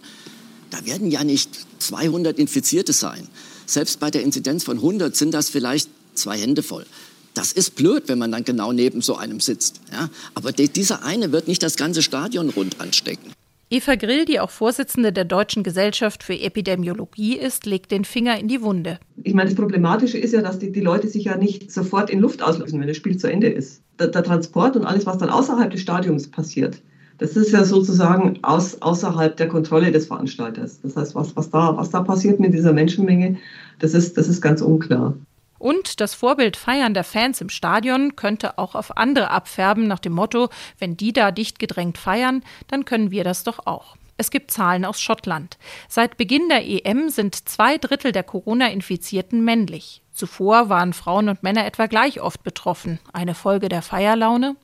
da 0.70 0.84
werden 0.84 1.10
ja 1.10 1.25
nicht 1.25 1.50
200 1.78 2.38
Infizierte 2.38 2.92
sein. 2.92 3.26
Selbst 3.66 3.99
bei 3.99 4.10
der 4.10 4.22
Inzidenz 4.22 4.62
von 4.62 4.76
100 4.76 5.16
sind 5.16 5.32
das 5.32 5.49
vielleicht 5.49 5.88
zwei 6.14 6.38
Hände 6.38 6.62
voll. 6.62 6.84
Das 7.32 7.52
ist 7.52 7.76
blöd, 7.76 8.04
wenn 8.08 8.18
man 8.18 8.32
dann 8.32 8.44
genau 8.44 8.72
neben 8.72 9.00
so 9.00 9.16
einem 9.16 9.40
sitzt. 9.40 9.80
Ja? 9.90 10.10
Aber 10.34 10.52
dieser 10.52 11.02
eine 11.02 11.32
wird 11.32 11.49
nicht 11.49 11.62
das 11.62 11.76
ganze 11.76 12.02
Stadion 12.02 12.50
rund 12.50 12.80
anstecken. 12.80 13.32
Eva 13.73 13.95
Grill, 13.95 14.25
die 14.25 14.41
auch 14.41 14.50
Vorsitzende 14.50 15.12
der 15.12 15.25
Deutschen 15.25 15.62
Gesellschaft 15.62 16.25
für 16.25 16.37
Epidemiologie 16.37 17.39
ist, 17.39 17.67
legt 17.67 17.93
den 17.93 18.05
Finger 18.05 18.37
in 18.37 18.49
die 18.49 18.62
Wunde. 18.62 18.99
Ich 19.23 19.33
meine, 19.33 19.49
das 19.49 19.57
Problematische 19.57 20.19
ist 20.19 20.35
ja, 20.35 20.43
dass 20.43 20.59
die, 20.59 20.73
die 20.73 20.81
Leute 20.81 21.07
sich 21.07 21.27
ja 21.27 21.37
nicht 21.37 21.71
sofort 21.71 22.11
in 22.11 22.19
Luft 22.19 22.43
auslösen, 22.43 22.81
wenn 22.81 22.89
das 22.89 22.97
Spiel 22.97 23.17
zu 23.17 23.31
Ende 23.31 23.49
ist. 23.49 23.81
Der, 24.00 24.09
der 24.09 24.25
Transport 24.25 24.75
und 24.75 24.85
alles, 24.85 25.07
was 25.07 25.19
dann 25.19 25.31
außerhalb 25.31 25.71
des 25.71 25.83
Stadiums 25.83 26.29
passiert, 26.29 26.83
das 27.19 27.37
ist 27.37 27.53
ja 27.53 27.62
sozusagen 27.65 28.41
aus, 28.43 28.83
außerhalb 28.83 29.37
der 29.37 29.47
Kontrolle 29.47 29.93
des 29.93 30.07
Veranstalters. 30.07 30.81
Das 30.81 30.97
heißt, 30.97 31.15
was, 31.15 31.37
was, 31.37 31.50
da, 31.50 31.77
was 31.77 31.91
da 31.91 32.03
passiert 32.03 32.41
mit 32.41 32.53
dieser 32.53 32.73
Menschenmenge, 32.73 33.37
das 33.79 33.95
ist, 33.95 34.19
das 34.19 34.27
ist 34.27 34.41
ganz 34.41 34.62
unklar. 34.62 35.15
Und 35.61 36.00
das 36.00 36.14
Vorbild 36.14 36.57
Feiern 36.57 36.95
der 36.95 37.05
Fans 37.05 37.43
im 37.43 37.50
Stadion 37.50 38.17
könnte 38.17 38.57
auch 38.57 38.75
auf 38.75 38.97
andere 38.97 39.31
abfärben 39.31 39.87
nach 39.87 39.99
dem 39.99 40.14
Motto, 40.14 40.49
wenn 40.79 40.97
die 40.97 41.12
da 41.12 41.33
dicht 41.33 41.59
gedrängt 41.59 41.99
feiern, 41.99 42.43
dann 42.69 42.87
können 42.87 43.11
wir 43.11 43.25
das 43.25 43.45
doch 43.45 43.67
auch. 43.67 43.95
Es 44.17 44.31
gibt 44.31 44.50
Zahlen 44.50 44.87
aus 44.87 45.02
Schottland. 45.02 45.59
Seit 45.87 46.17
Beginn 46.17 46.49
der 46.49 46.67
EM 46.67 47.11
sind 47.11 47.47
zwei 47.47 47.76
Drittel 47.76 48.12
der 48.12 48.23
Corona-Infizierten 48.23 49.45
männlich. 49.45 50.00
Zuvor 50.21 50.69
waren 50.69 50.93
Frauen 50.93 51.31
und 51.31 51.43
Männer 51.43 51.65
etwa 51.65 51.87
gleich 51.87 52.21
oft 52.21 52.43
betroffen. 52.43 52.99
Eine 53.15 53.35
Folge 53.35 53.71
der 53.71 53.81
Feierlaune? 53.81 54.55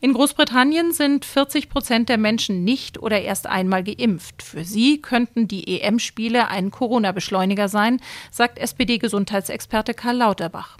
In 0.00 0.14
Großbritannien 0.14 0.90
sind 0.90 1.24
40 1.24 1.68
Prozent 1.68 2.08
der 2.08 2.18
Menschen 2.18 2.64
nicht 2.64 2.98
oder 2.98 3.22
erst 3.22 3.46
einmal 3.46 3.84
geimpft. 3.84 4.42
Für 4.42 4.64
sie 4.64 5.00
könnten 5.00 5.46
die 5.46 5.80
EM-Spiele 5.80 6.48
ein 6.48 6.72
Corona-Beschleuniger 6.72 7.68
sein, 7.68 8.00
sagt 8.32 8.58
SPD-Gesundheitsexperte 8.58 9.94
Karl 9.94 10.16
Lauterbach. 10.16 10.76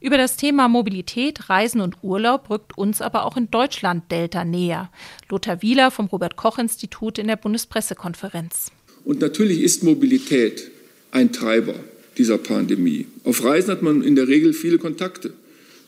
Über 0.00 0.16
das 0.16 0.36
Thema 0.36 0.68
Mobilität, 0.68 1.50
Reisen 1.50 1.82
und 1.82 1.98
Urlaub 2.02 2.48
rückt 2.48 2.78
uns 2.78 3.02
aber 3.02 3.26
auch 3.26 3.36
in 3.36 3.50
Deutschland 3.50 4.10
Delta 4.10 4.46
näher. 4.46 4.90
Lothar 5.28 5.60
Wieler 5.60 5.90
vom 5.90 6.06
Robert 6.06 6.36
Koch 6.36 6.56
Institut 6.56 7.18
in 7.18 7.26
der 7.26 7.36
Bundespressekonferenz. 7.36 8.72
Und 9.04 9.20
natürlich 9.20 9.60
ist 9.60 9.82
Mobilität 9.82 10.70
ein 11.10 11.32
Treiber 11.32 11.74
dieser 12.18 12.38
Pandemie. 12.38 13.06
Auf 13.24 13.44
Reisen 13.44 13.70
hat 13.70 13.82
man 13.82 14.02
in 14.02 14.16
der 14.16 14.28
Regel 14.28 14.52
viele 14.52 14.78
Kontakte, 14.78 15.32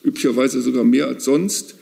üblicherweise 0.04 0.62
sogar 0.62 0.84
mehr 0.84 1.06
als 1.06 1.24
sonst. 1.24 1.74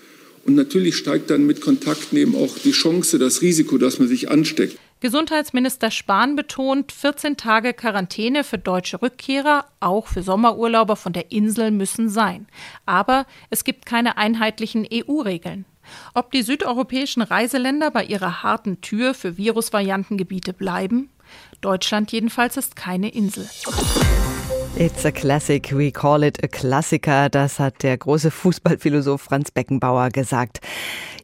Und 0.45 0.55
natürlich 0.55 0.97
steigt 0.97 1.31
dann 1.31 1.47
mit 1.47 1.61
Kontakten 1.61 2.17
eben 2.17 2.35
auch 2.35 2.57
die 2.59 2.73
Chance, 2.73 3.19
das 3.19 3.43
Risiko, 3.43 3.77
dass 3.77 3.99
man 3.99 4.09
sich 4.09 4.31
ansteckt. 4.31 4.79
Gesundheitsminister 5.01 5.93
Spahn 5.93 6.35
betont, 6.35 6.91
14 6.91 7.37
Tage 7.37 7.73
Quarantäne 7.73 8.43
für 8.43 8.59
deutsche 8.59 9.01
Rückkehrer, 9.01 9.67
auch 9.79 10.09
für 10.09 10.23
Sommerurlauber 10.23 10.97
von 10.97 11.13
der 11.13 11.31
Insel 11.31 11.71
müssen 11.71 12.09
sein. 12.09 12.49
Aber 12.85 13.27
es 13.51 13.63
gibt 13.63 13.87
keine 13.87 14.17
einheitlichen 14.17 14.89
EU-Regeln. 14.93 15.67
Ob 16.15 16.33
die 16.33 16.43
südeuropäischen 16.43 17.23
Reiseländer 17.23 17.91
bei 17.91 18.05
ihrer 18.05 18.43
harten 18.43 18.81
Tür 18.81 19.15
für 19.15 19.37
Virusvariantengebiete 19.37 20.53
bleiben? 20.53 21.11
Deutschland 21.61 22.11
jedenfalls 22.11 22.57
ist 22.57 22.75
keine 22.75 23.11
Insel. 23.11 23.49
It's 24.77 25.05
a 25.05 25.11
classic, 25.11 25.73
we 25.73 25.91
call 25.91 26.23
it 26.23 26.43
a 26.45 26.47
Klassiker, 26.47 27.29
das 27.29 27.59
hat 27.59 27.83
der 27.83 27.97
große 27.97 28.31
Fußballphilosoph 28.31 29.23
Franz 29.23 29.51
Beckenbauer 29.51 30.11
gesagt. 30.11 30.61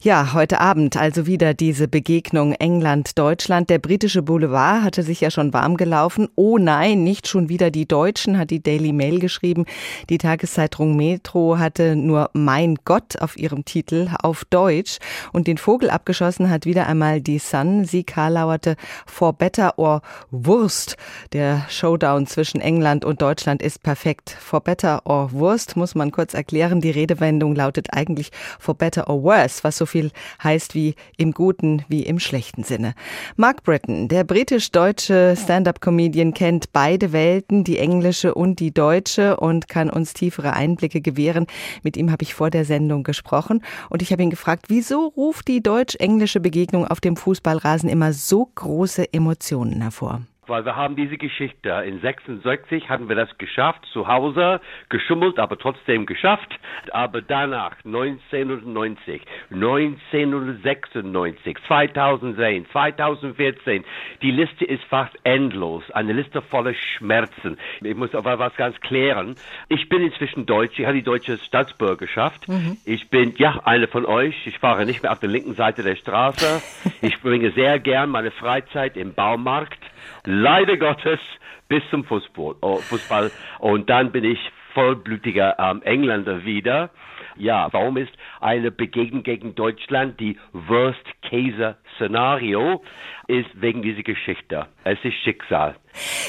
Ja, 0.00 0.34
heute 0.34 0.60
Abend 0.60 0.98
also 0.98 1.26
wieder 1.26 1.54
diese 1.54 1.88
Begegnung 1.88 2.52
England-Deutschland. 2.52 3.70
Der 3.70 3.78
britische 3.78 4.20
Boulevard 4.20 4.82
hatte 4.82 5.02
sich 5.02 5.22
ja 5.22 5.30
schon 5.30 5.54
warm 5.54 5.78
gelaufen. 5.78 6.28
Oh 6.34 6.58
nein, 6.58 7.04
nicht 7.04 7.26
schon 7.26 7.48
wieder 7.48 7.70
die 7.70 7.88
Deutschen, 7.88 8.36
hat 8.36 8.50
die 8.50 8.62
Daily 8.62 8.92
Mail 8.92 9.18
geschrieben. 9.18 9.64
Die 10.10 10.18
Tageszeitung 10.18 10.94
Metro 10.94 11.56
hatte 11.58 11.96
nur 11.96 12.28
Mein 12.34 12.76
Gott 12.84 13.18
auf 13.22 13.38
ihrem 13.38 13.64
Titel 13.64 14.10
auf 14.22 14.44
Deutsch. 14.44 14.98
Und 15.32 15.46
den 15.46 15.56
Vogel 15.56 15.88
abgeschossen 15.88 16.50
hat 16.50 16.66
wieder 16.66 16.86
einmal 16.86 17.22
die 17.22 17.38
Sun. 17.38 17.86
Sie 17.86 18.04
karlauerte 18.04 18.76
For 19.06 19.32
Better 19.32 19.78
or 19.78 20.02
Wurst. 20.30 20.98
Der 21.32 21.64
Showdown 21.70 22.26
zwischen 22.26 22.60
England 22.60 23.06
und 23.06 23.22
Deutschland 23.22 23.33
ist 23.62 23.82
perfekt. 23.82 24.30
For 24.30 24.60
Better 24.60 25.02
or 25.04 25.32
Wurst 25.32 25.76
muss 25.76 25.94
man 25.94 26.12
kurz 26.12 26.34
erklären. 26.34 26.80
Die 26.80 26.90
Redewendung 26.90 27.54
lautet 27.54 27.88
eigentlich 27.92 28.30
For 28.58 28.74
Better 28.74 29.08
or 29.10 29.22
Worse, 29.22 29.64
was 29.64 29.76
so 29.76 29.86
viel 29.86 30.10
heißt 30.42 30.74
wie 30.74 30.94
im 31.16 31.32
guten 31.32 31.84
wie 31.88 32.02
im 32.02 32.18
schlechten 32.18 32.64
Sinne. 32.64 32.94
Mark 33.36 33.62
Britton, 33.62 34.08
der 34.08 34.24
britisch-deutsche 34.24 35.36
Stand-up-Comedian, 35.36 36.34
kennt 36.34 36.72
beide 36.72 37.12
Welten, 37.12 37.64
die 37.64 37.78
englische 37.78 38.34
und 38.34 38.60
die 38.60 38.72
deutsche 38.72 39.36
und 39.36 39.68
kann 39.68 39.90
uns 39.90 40.12
tiefere 40.12 40.52
Einblicke 40.52 41.00
gewähren. 41.00 41.46
Mit 41.82 41.96
ihm 41.96 42.10
habe 42.10 42.22
ich 42.22 42.34
vor 42.34 42.50
der 42.50 42.64
Sendung 42.64 43.02
gesprochen 43.02 43.62
und 43.90 44.02
ich 44.02 44.12
habe 44.12 44.22
ihn 44.22 44.30
gefragt, 44.30 44.66
wieso 44.68 45.08
ruft 45.08 45.48
die 45.48 45.62
deutsch-englische 45.62 46.40
Begegnung 46.40 46.86
auf 46.86 47.00
dem 47.00 47.16
Fußballrasen 47.16 47.88
immer 47.88 48.12
so 48.12 48.50
große 48.54 49.12
Emotionen 49.12 49.82
hervor? 49.82 50.22
Weil 50.48 50.64
wir 50.64 50.76
haben 50.76 50.96
diese 50.96 51.16
Geschichte. 51.16 51.70
In 51.86 52.00
66 52.00 52.88
hatten 52.88 53.08
wir 53.08 53.16
das 53.16 53.36
geschafft, 53.38 53.86
zu 53.92 54.08
Hause, 54.08 54.60
geschummelt, 54.88 55.38
aber 55.38 55.58
trotzdem 55.58 56.06
geschafft. 56.06 56.58
Aber 56.90 57.22
danach, 57.22 57.76
1990, 57.84 59.22
1996, 59.50 61.56
2010, 61.66 62.66
2014, 62.70 63.84
die 64.22 64.30
Liste 64.30 64.64
ist 64.64 64.84
fast 64.84 65.14
endlos. 65.24 65.90
Eine 65.90 66.12
Liste 66.12 66.42
voller 66.42 66.74
Schmerzen. 66.74 67.58
Ich 67.80 67.96
muss 67.96 68.14
aber 68.14 68.38
was 68.38 68.54
ganz 68.56 68.78
klären. 68.80 69.36
Ich 69.68 69.88
bin 69.88 70.02
inzwischen 70.02 70.46
Deutsch. 70.46 70.78
Ich 70.78 70.86
habe 70.86 70.96
die 70.96 71.02
deutsche 71.02 71.38
Staatsbürgerschaft. 71.38 72.48
Mhm. 72.48 72.76
Ich 72.84 73.10
bin, 73.10 73.34
ja, 73.36 73.60
eine 73.64 73.88
von 73.88 74.06
euch. 74.06 74.46
Ich 74.46 74.58
fahre 74.58 74.86
nicht 74.86 75.02
mehr 75.02 75.12
auf 75.12 75.20
der 75.20 75.30
linken 75.30 75.54
Seite 75.54 75.82
der 75.82 75.96
Straße. 75.96 76.62
Ich 77.00 77.20
bringe 77.20 77.50
sehr 77.50 77.80
gern 77.80 78.08
meine 78.08 78.30
Freizeit 78.30 78.96
im 78.96 79.14
Baumarkt 79.14 79.78
leider 80.24 80.76
Gottes 80.76 81.20
bis 81.68 81.82
zum 81.90 82.04
Fußball. 82.04 82.56
Oh, 82.60 82.76
Fußball. 82.76 83.30
Und 83.58 83.88
dann 83.90 84.12
bin 84.12 84.24
ich 84.24 84.38
vollblütiger 84.74 85.56
ähm, 85.58 85.82
Engländer 85.82 86.44
wieder. 86.44 86.90
Ja, 87.36 87.68
warum 87.72 87.96
ist 87.96 88.12
eine 88.40 88.70
Begegnung 88.70 89.22
gegen 89.22 89.54
Deutschland 89.54 90.20
die 90.20 90.36
Worst-Case-Szenario? 90.52 92.82
Ist 93.26 93.48
wegen 93.54 93.80
dieser 93.82 94.02
Geschichte. 94.02 94.66
Es 94.84 94.98
ist 95.02 95.14
Schicksal. 95.24 95.76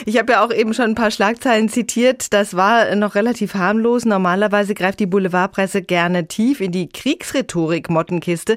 Ich 0.05 0.17
habe 0.17 0.31
ja 0.31 0.45
auch 0.45 0.51
eben 0.51 0.73
schon 0.73 0.85
ein 0.85 0.95
paar 0.95 1.11
Schlagzeilen 1.11 1.67
zitiert. 1.69 2.33
Das 2.33 2.55
war 2.55 2.95
noch 2.95 3.15
relativ 3.15 3.55
harmlos. 3.55 4.05
Normalerweise 4.05 4.73
greift 4.75 5.01
die 5.01 5.05
Boulevardpresse 5.05 5.83
gerne 5.83 6.27
tief 6.27 6.61
in 6.61 6.71
die 6.71 6.87
Kriegsrhetorik-Mottenkiste. 6.87 8.55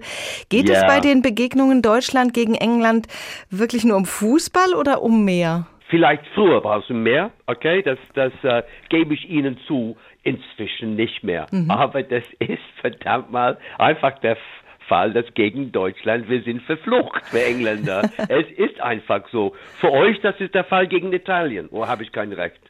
Geht 0.49 0.69
ja. 0.69 0.77
es 0.77 0.87
bei 0.87 1.01
den 1.01 1.21
Begegnungen 1.23 1.83
Deutschland 1.83 2.33
gegen 2.33 2.55
England 2.55 3.09
wirklich 3.51 3.85
nur 3.85 3.97
um 3.97 4.07
Fußball 4.07 4.75
oder 4.75 5.03
um 5.03 5.25
mehr? 5.25 5.67
Vielleicht 5.89 6.23
früher 6.35 6.63
war 6.65 6.81
es 6.81 6.89
mehr, 6.91 7.31
okay, 7.47 7.83
das, 7.83 7.99
das 8.13 8.33
äh, 8.43 8.63
gebe 8.91 9.15
ich 9.15 9.31
Ihnen 9.31 9.59
zu 9.67 9.97
inzwischen 10.23 10.97
nicht 10.97 11.23
mehr. 11.25 11.47
Mhm. 11.51 11.71
Aber 11.71 12.03
das 12.03 12.25
ist 12.39 12.63
verdammt 12.81 13.31
mal 13.31 13.59
einfach 13.79 14.19
der 14.21 14.37
Fall, 14.89 15.13
dass 15.13 15.27
gegen 15.35 15.71
Deutschland 15.71 16.29
wir 16.29 16.43
sind 16.43 16.63
verflucht, 16.63 17.23
wir 17.33 17.47
Engländer. 17.47 18.11
es 18.29 18.51
ist 18.57 18.81
einfach 18.81 19.23
so. 19.31 19.55
Für 19.81 19.93
euch, 19.93 20.21
das 20.23 20.41
ist 20.41 20.55
der 20.55 20.65
Fall 20.65 20.89
gegen 20.89 21.13
Italien. 21.13 21.69
Wo 21.71 21.87
habe 21.87 22.03
ich 22.03 22.13
kein 22.13 22.33
Recht? 22.33 22.61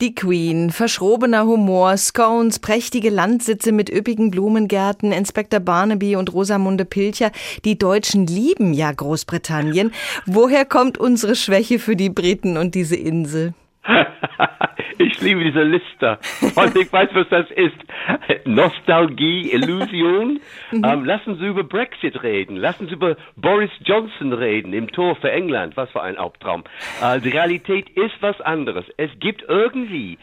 Die 0.00 0.14
Queen, 0.14 0.70
verschrobener 0.70 1.44
Humor, 1.44 1.96
Scones, 1.96 2.60
prächtige 2.60 3.10
Landsitze 3.10 3.72
mit 3.72 3.90
üppigen 3.90 4.30
Blumengärten, 4.30 5.10
Inspektor 5.10 5.58
Barnaby 5.58 6.14
und 6.14 6.32
Rosamunde 6.32 6.84
Pilcher. 6.84 7.32
Die 7.64 7.76
Deutschen 7.76 8.28
lieben 8.28 8.72
ja 8.72 8.92
Großbritannien. 8.92 9.92
Woher 10.26 10.64
kommt 10.64 10.98
unsere 10.98 11.34
Schwäche 11.34 11.80
für 11.80 11.96
die 11.96 12.10
Briten 12.10 12.56
und 12.56 12.76
diese 12.76 12.96
Insel? 12.96 13.54
ich 14.98 15.20
liebe 15.20 15.44
diese 15.44 15.62
Liste. 15.62 16.18
Und 16.54 16.76
ich 16.76 16.92
weiß, 16.92 17.10
was 17.12 17.28
das 17.28 17.50
ist. 17.50 18.46
Nostalgie, 18.46 19.52
Illusion. 19.52 20.40
Mhm. 20.70 20.84
Ähm, 20.84 21.04
lassen 21.04 21.36
Sie 21.38 21.46
über 21.46 21.64
Brexit 21.64 22.22
reden. 22.22 22.56
Lassen 22.56 22.86
Sie 22.86 22.94
über 22.94 23.16
Boris 23.36 23.70
Johnson 23.84 24.32
reden 24.32 24.72
im 24.72 24.90
Tor 24.90 25.16
für 25.16 25.30
England. 25.30 25.76
Was 25.76 25.90
für 25.90 26.02
ein 26.02 26.16
Albtraum. 26.16 26.64
Äh, 27.02 27.20
die 27.20 27.30
Realität 27.30 27.88
ist 27.90 28.14
was 28.20 28.40
anderes. 28.40 28.84
Es 28.96 29.10
gibt 29.20 29.42
irgendwie 29.48 30.18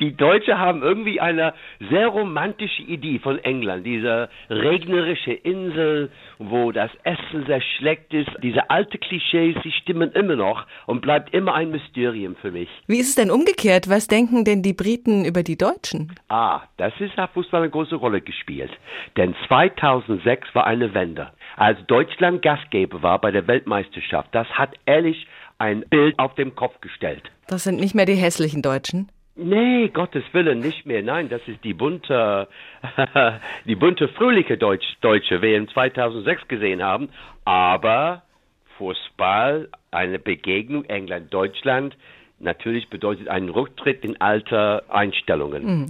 die 0.00 0.16
Deutschen 0.16 0.58
haben 0.58 0.82
irgendwie 0.82 1.20
eine 1.20 1.54
sehr 1.90 2.08
romantische 2.08 2.82
Idee 2.82 3.18
von 3.18 3.38
England. 3.38 3.86
Diese 3.86 4.28
regnerische 4.50 5.32
Insel, 5.32 6.10
wo 6.38 6.72
das 6.72 6.90
Essen 7.04 7.46
sehr 7.46 7.60
schlecht 7.60 8.12
ist. 8.12 8.30
Diese 8.42 8.70
alte 8.70 8.98
Klischees, 8.98 9.56
die 9.62 9.72
stimmen 9.72 10.12
immer 10.12 10.36
noch 10.36 10.66
und 10.86 11.00
bleibt 11.00 11.32
immer 11.32 11.54
ein 11.54 11.70
Mysterium 11.70 12.36
für 12.36 12.50
mich. 12.50 12.68
Wie 12.86 12.98
ist 12.98 13.10
es 13.10 13.14
denn 13.14 13.30
umgekehrt? 13.30 13.88
Was 13.88 14.06
denken 14.06 14.44
denn 14.44 14.62
die 14.62 14.72
Briten 14.72 15.24
über 15.24 15.42
die 15.42 15.56
Deutschen? 15.56 16.14
Ah, 16.28 16.62
das 16.76 16.92
ist 16.98 17.16
hat 17.16 17.32
Fußball 17.32 17.62
eine 17.62 17.70
große 17.70 17.96
Rolle 17.96 18.20
gespielt. 18.20 18.70
Denn 19.16 19.34
2006 19.46 20.54
war 20.54 20.66
eine 20.66 20.94
Wende. 20.94 21.30
Als 21.56 21.78
Deutschland 21.86 22.42
Gastgeber 22.42 23.02
war 23.02 23.20
bei 23.20 23.30
der 23.30 23.46
Weltmeisterschaft, 23.46 24.28
das 24.32 24.48
hat 24.48 24.74
ehrlich 24.86 25.26
ein 25.58 25.84
Bild 25.88 26.18
auf 26.18 26.34
den 26.34 26.54
Kopf 26.54 26.80
gestellt. 26.80 27.22
Das 27.46 27.64
sind 27.64 27.78
nicht 27.78 27.94
mehr 27.94 28.06
die 28.06 28.14
hässlichen 28.14 28.62
Deutschen? 28.62 29.08
Nee, 29.36 29.88
Gottes 29.88 30.22
Willen, 30.32 30.60
nicht 30.60 30.86
mehr. 30.86 31.02
Nein, 31.02 31.28
das 31.28 31.40
ist 31.48 31.64
die 31.64 31.74
bunte, 31.74 32.46
die 33.64 33.74
bunte, 33.74 34.06
fröhliche 34.08 34.56
Deutsch, 34.56 34.86
Deutsche, 35.00 35.42
wir 35.42 35.56
in 35.56 35.66
2006 35.68 36.46
gesehen 36.46 36.82
haben. 36.84 37.08
Aber 37.44 38.22
Fußball, 38.78 39.68
eine 39.90 40.20
Begegnung 40.20 40.84
England-Deutschland, 40.84 41.96
natürlich 42.44 42.88
bedeutet 42.88 43.28
einen 43.28 43.48
Rücktritt 43.48 44.04
in 44.04 44.20
alte 44.20 44.84
Einstellungen. 44.88 45.64
Mhm. 45.64 45.86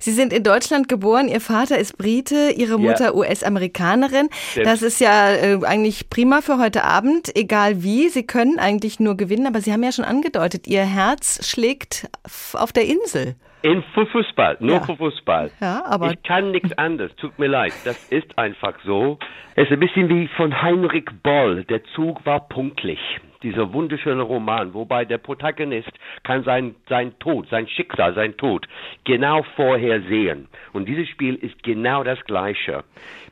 Sie 0.00 0.10
sind 0.10 0.32
in 0.32 0.42
Deutschland 0.42 0.88
geboren, 0.88 1.28
Ihr 1.28 1.40
Vater 1.40 1.78
ist 1.78 1.96
Brite, 1.96 2.50
Ihre 2.56 2.78
Mutter 2.78 3.06
ja. 3.06 3.14
US-Amerikanerin. 3.14 4.28
Das 4.62 4.82
ist 4.82 5.00
ja 5.00 5.30
äh, 5.30 5.58
eigentlich 5.64 6.10
prima 6.10 6.40
für 6.40 6.58
heute 6.58 6.84
Abend, 6.84 7.34
egal 7.36 7.82
wie. 7.82 8.08
Sie 8.08 8.26
können 8.26 8.58
eigentlich 8.58 8.98
nur 8.98 9.16
gewinnen, 9.16 9.46
aber 9.46 9.60
Sie 9.60 9.72
haben 9.72 9.82
ja 9.82 9.92
schon 9.92 10.04
angedeutet, 10.04 10.66
Ihr 10.66 10.84
Herz 10.84 11.48
schlägt 11.48 12.08
auf 12.54 12.72
der 12.72 12.86
Insel. 12.86 13.36
In 13.62 13.82
Fußball, 13.92 14.58
nur 14.60 14.76
ja. 14.76 14.80
für 14.82 14.96
Fußball. 14.96 15.50
Ja, 15.60 15.82
aber 15.84 16.12
ich 16.12 16.22
kann 16.22 16.52
nichts 16.52 16.72
anderes, 16.78 17.14
tut 17.16 17.38
mir 17.40 17.48
leid. 17.48 17.72
Das 17.84 18.04
ist 18.10 18.38
einfach 18.38 18.74
so. 18.84 19.18
Es 19.56 19.64
ist 19.64 19.72
ein 19.72 19.80
bisschen 19.80 20.08
wie 20.08 20.28
von 20.36 20.62
Heinrich 20.62 21.06
Boll. 21.24 21.64
Der 21.64 21.82
Zug 21.94 22.24
war 22.24 22.48
punktlich. 22.48 23.00
Dieser 23.42 23.72
wunderschöne 23.72 24.22
Roman, 24.22 24.74
wobei 24.74 25.04
der 25.04 25.18
Protagonist 25.18 25.92
kann 26.22 26.44
sein, 26.44 26.74
sein 26.88 27.18
Tod, 27.18 27.48
sein 27.48 27.68
Schicksal, 27.68 28.14
sein 28.14 28.36
Tod 28.36 28.66
genau 29.04 29.42
vorhersehen. 29.56 30.48
Und 30.72 30.88
dieses 30.88 31.08
Spiel 31.08 31.34
ist 31.34 31.62
genau 31.62 32.04
das 32.04 32.22
Gleiche. 32.24 32.84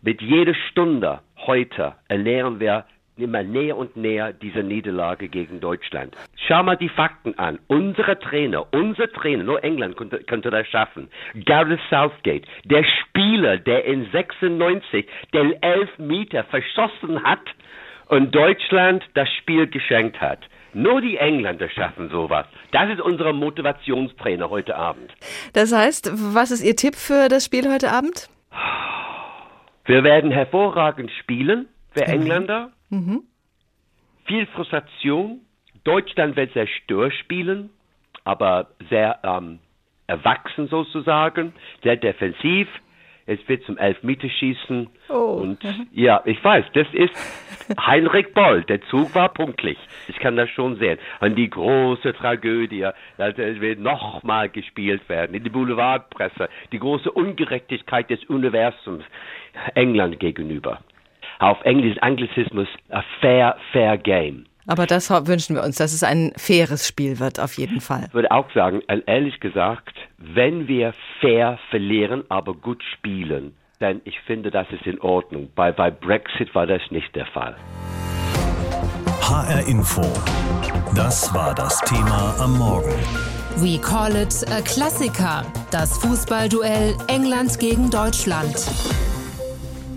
Mit 0.02 0.22
jeder 0.22 0.54
Stunde 0.70 1.20
heute 1.46 1.94
ernähren 2.08 2.60
wir 2.60 2.84
immer 3.18 3.42
näher 3.42 3.76
und 3.76 3.96
näher 3.96 4.32
dieser 4.32 4.62
Niederlage 4.62 5.28
gegen 5.28 5.60
Deutschland. 5.60 6.14
Schau 6.46 6.62
mal 6.62 6.76
die 6.76 6.88
Fakten 6.88 7.38
an. 7.38 7.58
Unsere 7.66 8.18
Trainer, 8.18 8.66
unser 8.72 9.10
Trainer, 9.10 9.42
nur 9.42 9.64
England 9.64 9.96
könnte, 9.96 10.18
könnte 10.24 10.50
das 10.50 10.66
schaffen. 10.68 11.08
Gareth 11.44 11.80
Southgate, 11.88 12.46
der 12.64 12.84
Spieler, 12.84 13.56
der 13.56 13.84
in 13.84 14.06
96 14.10 15.06
den 15.32 15.62
Elfmeter 15.62 16.44
verschossen 16.44 17.22
hat 17.24 17.40
und 18.06 18.34
Deutschland 18.34 19.04
das 19.14 19.28
Spiel 19.34 19.66
geschenkt 19.66 20.20
hat. 20.20 20.40
Nur 20.72 21.00
die 21.00 21.16
Engländer 21.16 21.70
schaffen 21.70 22.10
sowas. 22.10 22.46
Das 22.70 22.90
ist 22.90 23.00
unser 23.00 23.32
Motivationstrainer 23.32 24.50
heute 24.50 24.76
Abend. 24.76 25.10
Das 25.54 25.74
heißt, 25.74 26.12
was 26.34 26.50
ist 26.50 26.62
Ihr 26.62 26.76
Tipp 26.76 26.94
für 26.94 27.28
das 27.28 27.46
Spiel 27.46 27.72
heute 27.72 27.90
Abend? 27.90 28.28
Wir 29.86 30.04
werden 30.04 30.30
hervorragend 30.30 31.10
spielen, 31.20 31.68
wir 31.94 32.06
mhm. 32.06 32.12
Engländer. 32.12 32.72
Mhm. 32.90 33.22
Viel 34.26 34.46
Frustration. 34.46 35.40
Deutschland 35.84 36.36
wird 36.36 36.52
sehr 36.52 36.66
stör 36.66 37.10
spielen, 37.10 37.70
aber 38.24 38.68
sehr 38.90 39.20
ähm, 39.22 39.60
erwachsen 40.08 40.68
sozusagen, 40.68 41.52
sehr 41.82 41.96
defensiv. 41.96 42.68
Es 43.26 43.38
wird 43.48 43.64
zum 43.64 43.78
Elfmeterschießen. 43.78 44.88
Oh. 45.08 45.40
Und 45.42 45.58
ja, 45.92 46.22
ich 46.24 46.42
weiß, 46.42 46.64
das 46.74 46.86
ist 46.92 47.12
Heinrich 47.78 48.32
Boll. 48.34 48.64
Der 48.64 48.80
Zug 48.82 49.14
war 49.14 49.28
punktlich. 49.28 49.78
Ich 50.08 50.18
kann 50.18 50.36
das 50.36 50.50
schon 50.50 50.76
sehen. 50.76 50.98
Und 51.20 51.36
die 51.36 51.50
große 51.50 52.14
Tragödie, 52.14 52.88
das 53.16 53.36
wird 53.36 53.80
nochmal 53.80 54.48
gespielt 54.48 55.08
werden 55.08 55.34
in 55.34 55.44
die 55.44 55.50
Boulevardpresse. 55.50 56.48
Die 56.72 56.78
große 56.78 57.10
Ungerechtigkeit 57.10 58.10
des 58.10 58.24
Universums 58.24 59.04
England 59.74 60.20
gegenüber 60.20 60.80
auf 61.38 61.60
Englisch 61.64 61.98
Anglizismus 62.00 62.68
a 62.90 63.02
fair, 63.20 63.56
fair 63.72 63.98
game. 63.98 64.46
Aber 64.66 64.86
das 64.86 65.10
wünschen 65.28 65.54
wir 65.54 65.62
uns, 65.62 65.76
dass 65.76 65.92
es 65.92 66.02
ein 66.02 66.32
faires 66.36 66.88
Spiel 66.88 67.20
wird, 67.20 67.38
auf 67.38 67.56
jeden 67.56 67.80
Fall. 67.80 68.06
Ich 68.08 68.14
würde 68.14 68.32
auch 68.32 68.50
sagen, 68.52 68.82
ehrlich 69.06 69.38
gesagt, 69.38 69.94
wenn 70.18 70.66
wir 70.66 70.92
fair 71.20 71.58
verlieren, 71.70 72.24
aber 72.28 72.54
gut 72.54 72.82
spielen, 72.94 73.54
dann 73.78 74.00
ich 74.04 74.18
finde, 74.20 74.50
das 74.50 74.66
ist 74.70 74.86
in 74.86 75.00
Ordnung. 75.00 75.50
Bei, 75.54 75.72
bei 75.72 75.90
Brexit 75.90 76.54
war 76.54 76.66
das 76.66 76.82
nicht 76.90 77.14
der 77.14 77.26
Fall. 77.26 77.56
HR 79.20 79.66
Info. 79.66 80.02
Das 80.94 81.34
war 81.34 81.54
das 81.54 81.80
Thema 81.80 82.34
am 82.38 82.58
Morgen. 82.58 82.94
We 83.56 83.78
call 83.78 84.14
it 84.14 84.44
a 84.50 84.60
Klassiker. 84.60 85.44
Das 85.70 85.98
Fußballduell 85.98 86.94
England 87.08 87.58
gegen 87.58 87.90
Deutschland 87.90 88.54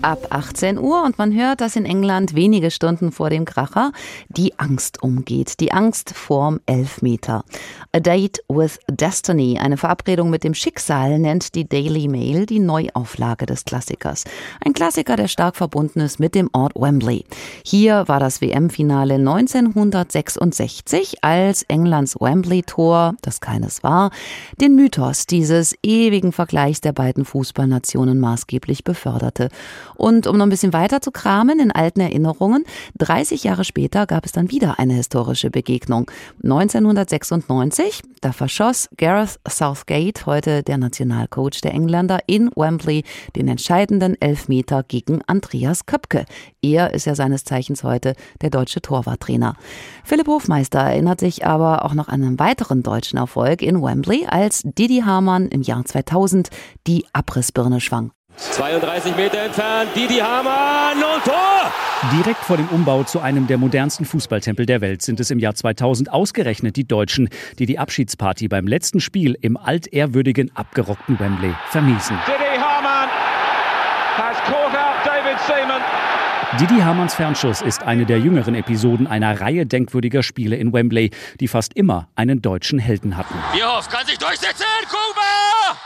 ab 0.02 0.28
18 0.30 0.78
Uhr 0.78 1.02
und 1.04 1.18
man 1.18 1.34
hört, 1.34 1.60
dass 1.60 1.76
in 1.76 1.84
England 1.84 2.34
wenige 2.34 2.70
Stunden 2.70 3.12
vor 3.12 3.30
dem 3.30 3.44
Kracher 3.44 3.92
die 4.28 4.58
Angst 4.58 5.02
umgeht. 5.02 5.60
Die 5.60 5.72
Angst 5.72 6.12
vorm 6.14 6.60
Elfmeter. 6.66 7.44
A 7.92 8.00
Date 8.00 8.42
with 8.48 8.78
Destiny, 8.88 9.58
eine 9.58 9.76
Verabredung 9.76 10.30
mit 10.30 10.44
dem 10.44 10.54
Schicksal, 10.54 11.18
nennt 11.18 11.54
die 11.54 11.68
Daily 11.68 12.08
Mail 12.08 12.46
die 12.46 12.60
Neuauflage 12.60 13.46
des 13.46 13.64
Klassikers. 13.64 14.24
Ein 14.64 14.72
Klassiker, 14.72 15.16
der 15.16 15.28
stark 15.28 15.56
verbunden 15.56 16.00
ist 16.00 16.20
mit 16.20 16.34
dem 16.34 16.48
Ort 16.52 16.74
Wembley. 16.74 17.24
Hier 17.64 18.04
war 18.06 18.20
das 18.20 18.40
WM-Finale 18.40 19.14
1966, 19.14 21.22
als 21.22 21.62
Englands 21.64 22.16
Wembley-Tor, 22.20 23.14
das 23.22 23.40
keines 23.40 23.82
war, 23.82 24.10
den 24.60 24.76
Mythos 24.76 25.26
dieses 25.26 25.76
ewigen 25.82 26.32
Vergleichs 26.32 26.80
der 26.80 26.92
beiden 26.92 27.24
Fußballnationen 27.24 28.20
maßgeblich 28.20 28.84
beförderte. 28.84 29.48
Und 30.00 30.26
um 30.26 30.38
noch 30.38 30.46
ein 30.46 30.48
bisschen 30.48 30.72
weiter 30.72 31.02
zu 31.02 31.10
kramen 31.10 31.60
in 31.60 31.70
alten 31.70 32.00
Erinnerungen, 32.00 32.64
30 33.00 33.44
Jahre 33.44 33.64
später 33.64 34.06
gab 34.06 34.24
es 34.24 34.32
dann 34.32 34.50
wieder 34.50 34.78
eine 34.78 34.94
historische 34.94 35.50
Begegnung. 35.50 36.10
1996, 36.42 38.00
da 38.22 38.32
verschoss 38.32 38.88
Gareth 38.96 39.38
Southgate, 39.46 40.24
heute 40.24 40.62
der 40.62 40.78
Nationalcoach 40.78 41.60
der 41.62 41.74
Engländer, 41.74 42.20
in 42.26 42.50
Wembley 42.56 43.04
den 43.36 43.46
entscheidenden 43.48 44.18
Elfmeter 44.22 44.84
gegen 44.84 45.20
Andreas 45.26 45.84
Köpke. 45.84 46.24
Er 46.62 46.94
ist 46.94 47.04
ja 47.04 47.14
seines 47.14 47.44
Zeichens 47.44 47.84
heute 47.84 48.14
der 48.40 48.48
deutsche 48.48 48.80
Torwarttrainer. 48.80 49.54
Philipp 50.02 50.28
Hofmeister 50.28 50.80
erinnert 50.80 51.20
sich 51.20 51.44
aber 51.44 51.84
auch 51.84 51.92
noch 51.92 52.08
an 52.08 52.22
einen 52.22 52.38
weiteren 52.38 52.82
deutschen 52.82 53.18
Erfolg 53.18 53.60
in 53.60 53.82
Wembley, 53.82 54.26
als 54.26 54.62
Didi 54.64 55.02
Hamann 55.04 55.48
im 55.48 55.60
Jahr 55.60 55.84
2000 55.84 56.48
die 56.86 57.04
Abrissbirne 57.12 57.82
schwang. 57.82 58.12
32 58.40 59.16
Meter 59.16 59.38
entfernt, 59.38 59.90
Didi 59.94 60.18
Hamann 60.18 60.96
und 60.96 61.24
Tor! 61.24 61.70
Direkt 62.16 62.42
vor 62.42 62.56
dem 62.56 62.68
Umbau 62.68 63.04
zu 63.04 63.20
einem 63.20 63.46
der 63.46 63.58
modernsten 63.58 64.06
Fußballtempel 64.06 64.64
der 64.64 64.80
Welt 64.80 65.02
sind 65.02 65.20
es 65.20 65.30
im 65.30 65.38
Jahr 65.38 65.54
2000 65.54 66.10
ausgerechnet 66.10 66.76
die 66.76 66.88
Deutschen, 66.88 67.28
die 67.58 67.66
die 67.66 67.78
Abschiedsparty 67.78 68.48
beim 68.48 68.66
letzten 68.66 69.00
Spiel 69.00 69.36
im 69.42 69.58
altehrwürdigen, 69.58 70.50
abgerockten 70.56 71.20
Wembley 71.20 71.54
vermiesen. 71.68 72.16
Didi 72.26 72.58
Hamann 72.58 73.10
has 74.16 74.36
caught 74.46 74.74
out 74.74 75.04
David 75.04 75.38
Seaman. 75.46 75.82
Didi 76.58 76.80
Hamanns 76.80 77.14
Fernschuss 77.14 77.60
ist 77.60 77.82
eine 77.82 78.06
der 78.06 78.18
jüngeren 78.20 78.54
Episoden 78.54 79.06
einer 79.06 79.38
Reihe 79.38 79.66
denkwürdiger 79.66 80.22
Spiele 80.22 80.56
in 80.56 80.72
Wembley, 80.72 81.10
die 81.40 81.46
fast 81.46 81.74
immer 81.74 82.08
einen 82.16 82.40
deutschen 82.40 82.78
Helden 82.78 83.18
hatten. 83.18 83.34
Bierhoff 83.52 83.88
kann 83.88 84.06
sich 84.06 84.18
durchsetzen, 84.18 84.64
Kuba! 84.88 85.76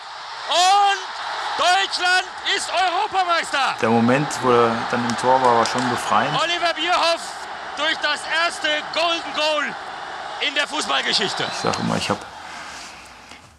Und 0.49 1.13
Deutschland 1.57 2.25
ist 2.57 2.71
Europameister. 2.71 3.77
Der 3.81 3.90
Moment, 3.90 4.29
wo 4.43 4.51
er 4.51 4.77
dann 4.90 5.09
im 5.09 5.17
Tor 5.19 5.40
war, 5.43 5.59
war 5.59 5.67
schon 5.67 5.88
befreiend. 5.90 6.35
Oliver 6.40 6.75
Bierhoff 6.75 7.23
durch 7.77 7.97
das 7.99 8.21
erste 8.45 8.69
Golden 8.93 9.33
Goal 9.35 9.75
in 10.47 10.55
der 10.55 10.67
Fußballgeschichte. 10.67 11.45
Ich 11.53 11.59
sage 11.61 11.79
immer, 11.81 11.97
ich 11.97 12.11
habe 12.11 12.21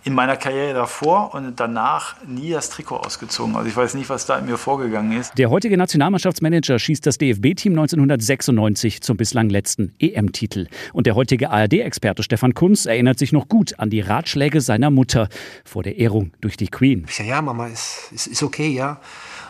in 0.06 0.13
meiner 0.13 0.38
Karriere 0.38 0.76
davor 0.76 1.34
und 1.34 1.60
danach 1.60 2.15
nie 2.28 2.52
das 2.52 2.70
Trikot 2.70 2.98
ausgezogen. 2.98 3.56
Also 3.56 3.68
ich 3.68 3.76
weiß 3.76 3.96
nicht, 3.96 4.08
was 4.08 4.28
da 4.28 4.38
in 4.38 4.46
mir 4.46 4.58
vorgegangen 4.58 5.20
ist. 5.20 5.36
Der 5.36 5.50
heutige 5.50 5.78
Nationalmannschaftsmanager 5.78 6.78
schießt 6.78 7.08
das 7.08 7.18
DFB-Team 7.18 7.74
1996 7.74 9.02
zum 9.02 9.18
bislang 9.18 9.50
letzten 9.50 9.96
EM-Titel. 10.00 10.68
Und 10.94 11.08
der 11.08 11.15
heutige 11.15 11.50
ARD-Experte 11.50 12.22
Stefan 12.22 12.54
Kunz 12.54 12.86
erinnert 12.86 13.18
sich 13.18 13.32
noch 13.32 13.50
gut 13.50 13.80
an 13.80 13.89
die 13.89 14.02
Ratschläge 14.02 14.62
seiner 14.62 14.91
Mutter 14.91 15.28
vor 15.63 15.82
der 15.82 15.98
Ehrung 15.98 16.32
durch 16.39 16.56
die 16.56 16.68
Queen. 16.68 17.06
Ich 17.08 17.15
sage, 17.15 17.30
ja, 17.30 17.41
Mama, 17.41 17.65
ist, 17.68 18.12
ist, 18.13 18.28
ist 18.28 18.44
okay, 18.44 18.70
ja. 18.70 19.00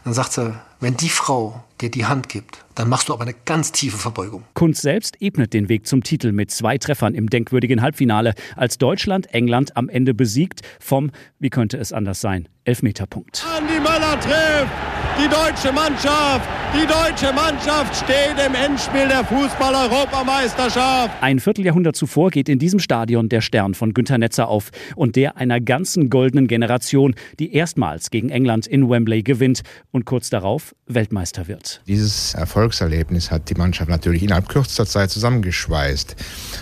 Dann 0.05 0.13
sagt 0.13 0.33
sie, 0.33 0.53
wenn 0.79 0.95
die 0.95 1.09
Frau 1.09 1.63
dir 1.81 1.89
die 1.89 2.05
Hand 2.05 2.29
gibt, 2.29 2.63
dann 2.75 2.89
machst 2.89 3.09
du 3.09 3.13
aber 3.13 3.23
eine 3.23 3.33
ganz 3.45 3.71
tiefe 3.71 3.97
Verbeugung. 3.97 4.43
Kunz 4.53 4.81
selbst 4.81 5.19
ebnet 5.19 5.51
den 5.51 5.67
Weg 5.67 5.87
zum 5.87 6.03
Titel 6.03 6.31
mit 6.31 6.51
zwei 6.51 6.77
Treffern 6.77 7.15
im 7.15 7.27
denkwürdigen 7.27 7.81
Halbfinale, 7.81 8.35
als 8.55 8.77
Deutschland 8.77 9.33
England 9.33 9.75
am 9.75 9.89
Ende 9.89 10.13
besiegt 10.13 10.61
vom, 10.79 11.09
wie 11.39 11.49
könnte 11.49 11.77
es 11.77 11.91
anders 11.91 12.21
sein, 12.21 12.47
Elfmeterpunkt. 12.65 13.43
Andi 13.57 13.79
Möller 13.79 14.19
trifft! 14.19 14.71
Die 15.17 15.27
deutsche 15.27 15.73
Mannschaft, 15.73 16.47
die 16.75 16.87
deutsche 16.87 17.31
Mannschaft 17.33 17.95
steht 18.03 18.35
im 18.45 18.53
Endspiel 18.53 19.07
der 19.07 19.23
Fußball-Europameisterschaft. 19.23 21.11
Ein 21.21 21.39
Vierteljahrhundert 21.39 21.95
zuvor 21.95 22.31
geht 22.31 22.49
in 22.49 22.59
diesem 22.59 22.79
Stadion 22.79 23.29
der 23.29 23.39
Stern 23.39 23.75
von 23.75 23.93
Günter 23.93 24.17
Netzer 24.17 24.49
auf 24.49 24.71
und 24.95 25.15
der 25.15 25.37
einer 25.37 25.61
ganzen 25.61 26.09
goldenen 26.09 26.47
Generation, 26.47 27.15
die 27.39 27.53
erstmals 27.53 28.11
gegen 28.11 28.29
England 28.29 28.67
in 28.67 28.89
Wembley 28.89 29.23
gewinnt 29.23 29.61
und 29.91 30.05
kurz 30.05 30.29
darauf 30.29 30.75
Weltmeister 30.85 31.47
wird. 31.47 31.81
Dieses 31.87 32.33
Erfolgserlebnis 32.33 33.31
hat 33.31 33.49
die 33.49 33.55
Mannschaft 33.55 33.89
natürlich 33.89 34.23
innerhalb 34.23 34.49
kürzester 34.49 34.85
Zeit 34.85 35.11
zusammengeschweißt. 35.11 36.15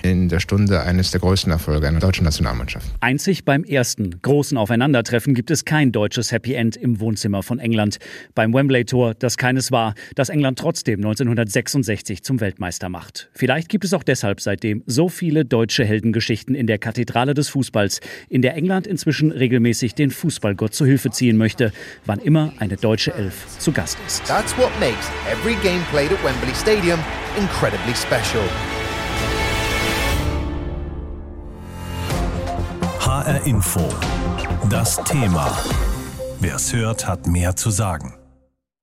In 0.04 0.30
der 0.30 0.40
Stunde 0.40 0.82
eines 0.82 1.10
der 1.10 1.22
größten 1.22 1.52
Erfolge 1.52 1.88
einer 1.88 2.00
deutschen 2.00 2.26
Nationalmannschaft. 2.26 2.86
Einzig 3.00 3.46
beim 3.46 3.64
ersten 3.64 4.22
großen 4.22 4.58
Aufeinandertreffen 4.58 5.34
gibt 5.34 5.50
es 5.50 5.66
kein 5.66 5.92
deutsches 5.92 6.32
Happy 6.32 6.54
End 6.54 6.76
im 6.76 7.00
Wohnzimmer 7.00 7.42
von 7.42 7.58
England. 7.58 7.98
Beim 8.36 8.54
Wembley-Tor, 8.54 9.16
das 9.16 9.38
keines 9.38 9.72
war, 9.72 9.96
das 10.16 10.30
England 10.30 10.60
trotzdem 10.60 11.00
1966 11.00 12.24
zum 12.24 12.40
Weltmeister 12.40 12.90
macht. 12.90 13.30
Vielleicht 13.34 13.70
gibt 13.70 13.86
es 13.86 13.94
auch 13.94 14.04
deshalb 14.04 14.42
seitdem 14.42 14.84
so 14.86 15.10
viele 15.10 15.46
deutsche 15.46 15.86
Heldengeschichten 15.86 16.56
in 16.56 16.68
der 16.68 16.78
Kathedrale 16.78 17.34
des 17.34 17.50
Fußballs, 17.50 18.00
in 18.30 18.42
der 18.42 18.56
England 18.56 18.88
inzwischen 18.88 19.32
regelmäßig 19.32 19.96
den 19.96 20.12
Fußballgott 20.12 20.74
zu 20.74 20.86
Hilfe 20.86 21.12
ziehen 21.12 21.38
möchte, 21.38 21.72
wann 22.06 22.20
immer 22.20 22.54
eine 22.60 22.78
deutsche 22.78 23.14
Elf 23.14 23.58
zu 23.60 23.72
Gast 23.72 23.98
ist. 24.08 24.26
That's 24.26 24.58
what 24.58 24.72
makes 24.80 25.10
every 25.32 25.56
game 25.64 25.82
played 25.92 26.12
at 26.12 26.24
Wembley 26.24 26.54
Stadium 26.56 27.00
incredibly 27.38 27.94
special. 27.94 28.44
HR 33.00 33.46
Info. 33.46 33.90
Das 34.70 34.98
Thema. 35.04 35.52
Wer 36.40 36.56
es 36.56 36.74
hört, 36.74 37.08
hat 37.08 37.28
mehr 37.28 37.56
zu 37.56 37.70
sagen. 37.70 38.14